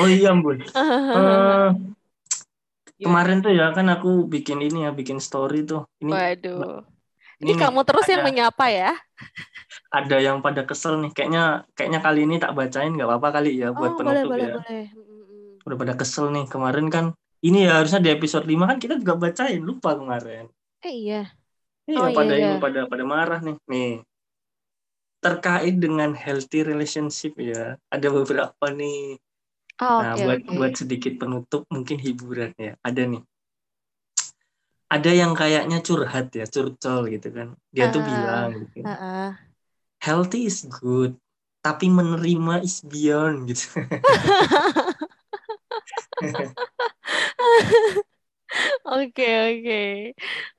[0.00, 0.58] oh iya bun
[1.16, 1.68] Eh,
[3.04, 6.84] kemarin tuh ya kan aku bikin ini ya bikin story tuh ini Waduh.
[7.40, 8.92] Ini nih, kamu terus yang ada- menyapa ya?
[9.90, 11.10] ada yang pada kesel nih.
[11.10, 14.44] Kayaknya kayaknya kali ini tak bacain nggak apa-apa kali ya buat Oh, boleh, penutup boleh,
[14.44, 14.54] ya.
[14.60, 14.84] boleh.
[15.66, 16.44] Udah pada kesel nih.
[16.46, 17.04] Kemarin kan
[17.40, 19.60] ini ya harusnya di episode 5 kan kita juga bacain.
[19.60, 20.46] Lupa kemarin.
[20.84, 21.22] Eh iya.
[21.88, 22.62] iya Oh, iya, pada ini iya.
[22.62, 23.56] pada pada marah nih.
[23.66, 23.92] Nih.
[25.20, 27.76] Terkait dengan healthy relationship ya.
[27.92, 29.20] Ada beberapa nih.
[29.80, 30.54] Oh, nah oke, buat oke.
[30.60, 32.76] buat sedikit penutup mungkin hiburan ya.
[32.84, 33.20] Ada nih
[34.94, 39.50] ada yang kayaknya curhat ya curcol gitu kan dia tuh Ah, bilang gitu Heeh.
[40.00, 41.16] healthy is good
[41.64, 43.68] tapi menerima is beyond gitu
[48.86, 49.74] Oke, oke.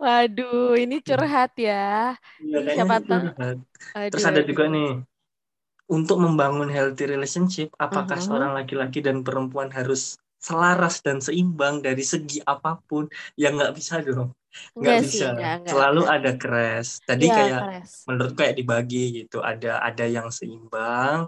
[0.01, 1.73] Waduh, ini curhat ya.
[2.41, 3.25] Ini kayaknya siapa tahu.
[4.11, 4.88] Terus ada juga nih,
[5.91, 8.25] untuk membangun healthy relationship, apakah Mhm.
[8.25, 10.15] seorang laki-laki dan perempuan harus
[10.47, 13.05] selaras dan seimbang dari segi apa pun?
[13.39, 14.29] Ya nggak bisa dong,
[14.81, 15.25] nggak Enggak sih, bisa.
[15.29, 16.89] enggak, enggak, Selalu ada crash.
[17.07, 17.91] Tadi Iya, kayak keras.
[18.09, 21.19] menurut kayak dibagi gitu, ada ada yang seimbang,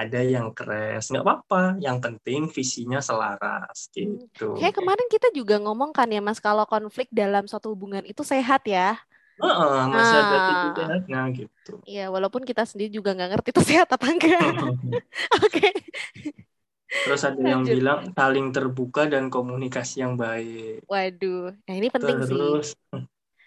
[0.00, 1.04] ada yang crash.
[1.10, 4.24] Nggak apa-apa, yang penting visinya selaras Hmm.
[4.30, 4.44] gitu.
[4.56, 8.60] Kayak kemarin kita juga ngomong kan ya Mas, kalau konflik dalam suatu hubungan itu sehat
[8.74, 8.96] ya.
[9.42, 11.70] Heeh, masih ada Nah, sehatnya gitu.
[11.88, 14.50] iya walaupun kita sendiri juga nggak ngerti itu sehat apa enggak.
[15.44, 15.68] Oke.
[16.90, 17.74] Terus ada yang Lanjut.
[17.80, 20.84] bilang saling terbuka dan komunikasi yang baik.
[20.84, 22.34] Waduh, nah ini penting sih.
[22.34, 22.68] Terus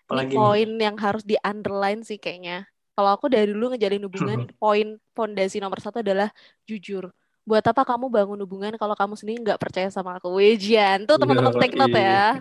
[0.07, 0.39] apalagi nih?
[0.39, 2.65] poin yang harus di underline sih kayaknya.
[2.93, 6.29] Kalau aku dari dulu ngejalin hubungan, poin fondasi nomor satu adalah
[6.69, 7.09] jujur.
[7.43, 10.37] Buat apa kamu bangun hubungan kalau kamu sendiri nggak percaya sama aku?
[10.37, 12.39] Wejian, tuh teman-teman take note ya.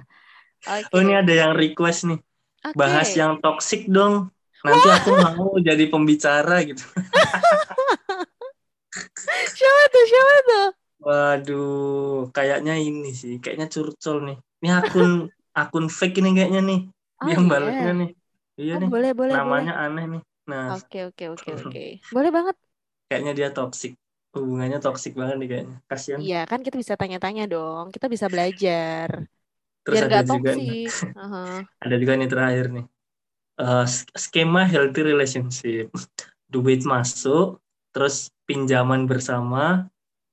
[0.63, 0.95] Oke.
[0.95, 2.21] Oh ini ada yang request nih,
[2.69, 2.77] Oke.
[2.79, 4.31] bahas yang toxic dong.
[4.63, 6.87] Nanti aku mau jadi pembicara gitu.
[9.59, 10.05] Siapa tuh?
[10.07, 10.67] Siapa tuh?
[11.07, 14.37] Waduh, kayaknya ini sih, kayaknya curcol nih.
[14.61, 15.09] Ini akun
[15.61, 16.79] akun fake ini kayaknya nih.
[17.23, 17.53] Oh Dia iya.
[17.53, 18.09] balasnya nih.
[18.61, 19.65] Iya Oh, nih, boleh, boleh, boleh.
[19.65, 20.21] namanya aneh nih.
[20.51, 21.81] Nah, Oke, oke, oke, oke.
[22.15, 22.57] Boleh banget.
[23.09, 23.93] kayaknya dia toxic.
[24.35, 25.77] Hubungannya toxic banget nih kayaknya.
[25.91, 26.23] Kasihan.
[26.23, 27.85] Iya, kan kita bisa tanya-tanya dong.
[27.95, 29.11] Kita bisa belajar.
[29.85, 30.93] Terus Biar ada nggak juga nih, toksik.
[31.21, 31.39] Aha.
[31.85, 32.87] ada juga nih terakhir nih.
[33.63, 35.87] Eh, sk- skema healthy relationship.
[36.53, 37.61] Duit masuk,
[37.95, 39.89] terus pinjaman bersama,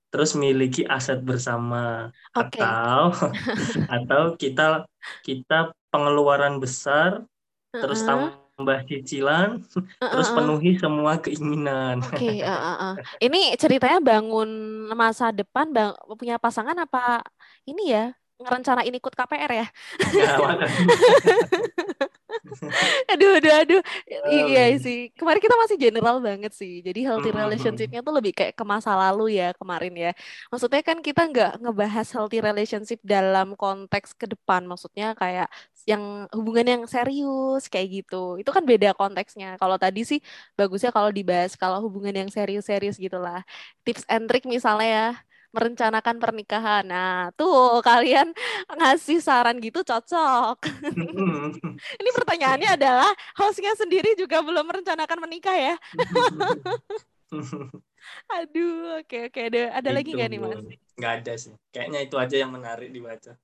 [0.10, 2.10] terus miliki aset bersama.
[2.36, 2.60] Oke.
[2.60, 3.02] Atau
[3.96, 4.86] atau kita
[5.26, 7.26] kita pengeluaran besar,
[7.78, 8.30] terus Heeh,
[8.60, 9.50] tambah cicilan,
[10.02, 12.04] heeh, terus penuhi semua keinginan.
[12.04, 12.94] Oke, eh, eh.
[13.26, 14.50] Ini ceritanya bangun
[14.98, 17.24] masa depan bang, punya pasangan apa
[17.70, 18.12] ini ya?
[18.40, 19.68] Ngerencanain ikut KPR ya?
[20.00, 20.58] Makan.
[23.12, 23.80] Aduh, aduh, aduh.
[24.30, 24.98] I- Iya Um, sih.
[25.18, 26.72] Kemarin kita masih general banget sih.
[26.88, 30.10] Jadi healthy relationship-nya tuh lebih kayak ke masa lalu ya kemarin ya.
[30.52, 34.62] Maksudnya kan kita nggak ngebahas healthy relationship dalam konteks ke depan.
[34.70, 35.48] Maksudnya kayak
[35.90, 36.04] yang
[36.38, 38.16] hubungan yang serius kayak gitu.
[38.42, 39.48] Itu kan beda konteksnya.
[39.62, 40.20] Kalau tadi sih
[40.60, 43.42] bagusnya kalau dibahas kalau hubungan yang serius-serius gitulah.
[43.86, 45.06] Tips and trick misalnya ya
[45.50, 46.84] merencanakan pernikahan.
[46.86, 48.34] Nah, tuh kalian
[48.70, 50.62] ngasih saran gitu cocok.
[52.00, 55.76] Ini pertanyaannya adalah hostnya sendiri juga belum merencanakan menikah ya?
[58.40, 59.40] Aduh, oke oke.
[59.54, 60.60] Ada ada lagi nggak nih mas?
[60.98, 61.54] Nggak ada sih.
[61.74, 63.38] Kayaknya itu aja yang menarik dibaca.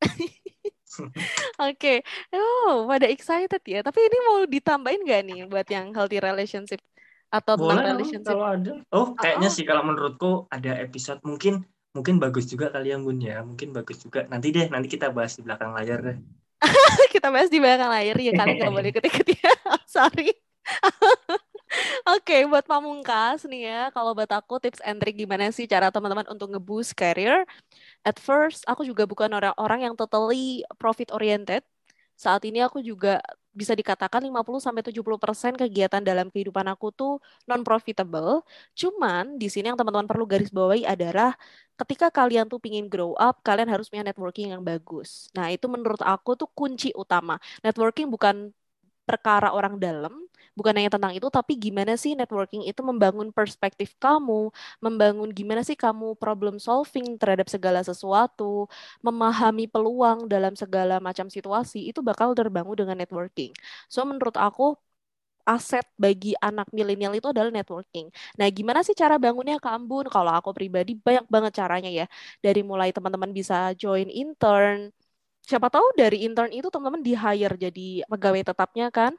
[1.60, 2.00] Oke.
[2.32, 3.80] Oh, pada excited ya.
[3.84, 6.80] Tapi ini mau ditambahin nggak nih buat yang healthy relationship
[7.36, 8.26] atau tentang Boleh relationship?
[8.26, 8.72] kalau ada.
[8.90, 9.54] Oh, kayaknya Oh.
[9.54, 11.62] sih kalau menurutku ada episode mungkin
[11.92, 13.40] mungkin bagus juga kalian Bun ya.
[13.40, 14.24] Mungkin bagus juga.
[14.28, 16.18] Nanti deh, nanti kita bahas di belakang layar deh.
[17.12, 18.32] Kita bahas di belakang layar ya.
[18.32, 19.52] Kalian nggak boleh ikut-ikut ya.
[19.88, 20.32] Sorry.
[22.06, 26.24] Oke, buat pamungkas nih ya, kalau buat aku tips and trick gimana sih cara teman-teman
[26.30, 27.42] untuk nge-boost career?
[28.06, 31.66] At first, aku juga bukan orang-orang yang totally profit oriented.
[32.16, 33.20] Saat ini aku juga
[33.56, 37.12] bisa dikatakan 50-70% kegiatan dalam kehidupan aku tuh
[37.48, 38.44] non-profitable.
[38.76, 41.32] Cuman di sini yang teman-teman perlu garis bawahi adalah
[41.80, 45.28] ketika kalian tuh pingin grow up, kalian harus punya networking yang bagus.
[45.36, 47.36] Nah, itu menurut aku tuh kunci utama.
[47.64, 48.52] Networking bukan
[49.08, 50.14] perkara orang dalam,
[50.58, 54.48] bukan hanya tentang itu tapi gimana sih networking itu membangun perspektif kamu
[54.84, 58.64] membangun gimana sih kamu problem solving terhadap segala sesuatu
[59.04, 63.52] memahami peluang dalam segala macam situasi itu bakal terbangun dengan networking
[63.92, 64.74] so menurut aku
[65.52, 68.06] aset bagi anak milenial itu adalah networking.
[68.38, 70.06] Nah, gimana sih cara bangunnya Kak Ambun?
[70.14, 72.04] Kalau aku pribadi banyak banget caranya ya.
[72.44, 74.90] Dari mulai teman-teman bisa join intern,
[75.48, 79.12] siapa tahu dari intern itu teman-teman di hire jadi pegawai tetapnya kan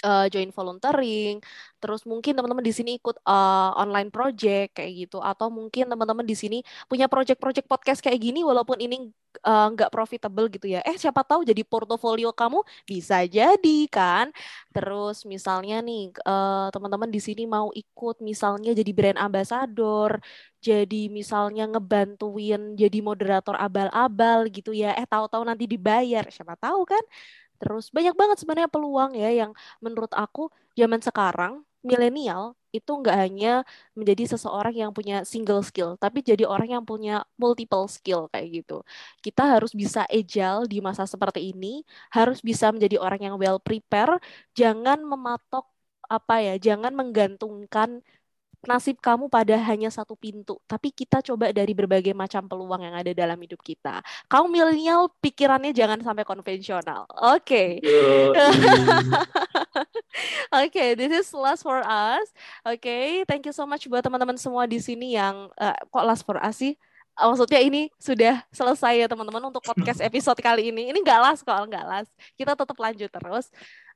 [0.00, 1.44] uh, join volunteering,
[1.82, 6.36] terus mungkin teman-teman di sini ikut uh, online project kayak gitu, atau mungkin teman-teman di
[6.38, 9.12] sini punya project-project podcast kayak gini, walaupun ini
[9.42, 10.84] nggak uh, profitable gitu ya.
[10.84, 14.28] Eh siapa tahu jadi portofolio kamu bisa jadi kan.
[14.76, 20.20] Terus misalnya nih uh, teman-teman di sini mau ikut misalnya jadi brand ambassador,
[20.60, 24.92] jadi misalnya ngebantuin jadi moderator abal-abal gitu ya.
[25.00, 27.02] Eh tahu-tahu nanti dibayar, siapa tahu kan.
[27.62, 29.50] Terus banyak banget sebenarnya peluang ya yang
[29.84, 31.52] menurut aku zaman sekarang
[31.86, 33.48] milenial itu nggak hanya
[33.98, 38.80] menjadi seseorang yang punya single skill, tapi jadi orang yang punya multiple skill kayak gitu.
[39.24, 41.84] Kita harus bisa agile di masa seperti ini,
[42.16, 44.16] harus bisa menjadi orang yang well prepare,
[44.58, 45.64] jangan mematok
[46.08, 48.00] apa ya, jangan menggantungkan
[48.66, 53.10] nasib kamu pada hanya satu pintu, tapi kita coba dari berbagai macam peluang yang ada
[53.10, 54.00] dalam hidup kita.
[54.30, 57.06] Kamu milenial pikirannya jangan sampai konvensional.
[57.10, 57.82] Oke.
[57.82, 58.30] Okay.
[60.52, 62.26] Oke, okay, this is last for us.
[62.62, 66.22] Oke, okay, thank you so much buat teman-teman semua di sini yang uh, kok last
[66.22, 66.76] for us sih?
[67.12, 70.88] maksudnya ini sudah selesai ya teman-teman untuk podcast episode kali ini.
[70.88, 72.10] Ini nggak last kok, nggak last.
[72.34, 73.46] Kita tetap lanjut terus.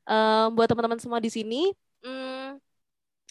[0.07, 1.73] Um, buat teman-teman semua di sini,
[2.05, 2.61] um,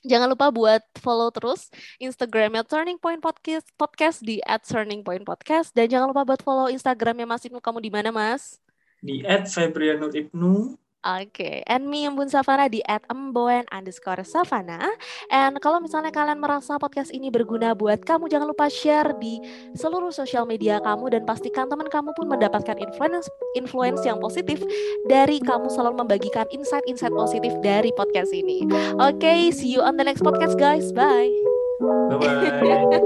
[0.06, 5.74] Jangan lupa buat follow terus Instagramnya Turning Point Podcast, podcast di at Turning Point Podcast.
[5.74, 7.58] Dan jangan lupa buat follow Instagramnya Mas Ibnu.
[7.58, 8.62] Kamu di mana, Mas?
[9.01, 10.78] Di at Ibnu.
[11.06, 11.56] Oke, okay.
[11.70, 14.89] and me Embun Savana di at emboen underscore Savana.
[15.30, 19.38] And kalau misalnya kalian merasa podcast ini berguna buat kamu, jangan lupa share di
[19.78, 24.66] seluruh sosial media kamu dan pastikan teman kamu pun mendapatkan influence influence yang positif
[25.06, 28.66] dari kamu selalu membagikan insight-insight positif dari podcast ini.
[28.97, 30.89] Oke, okay, see you on the next podcast guys.
[30.89, 31.30] Bye.
[32.10, 32.97] Bye bye.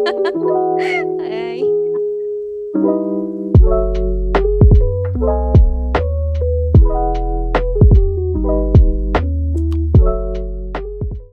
[2.79, 3.08] Bye.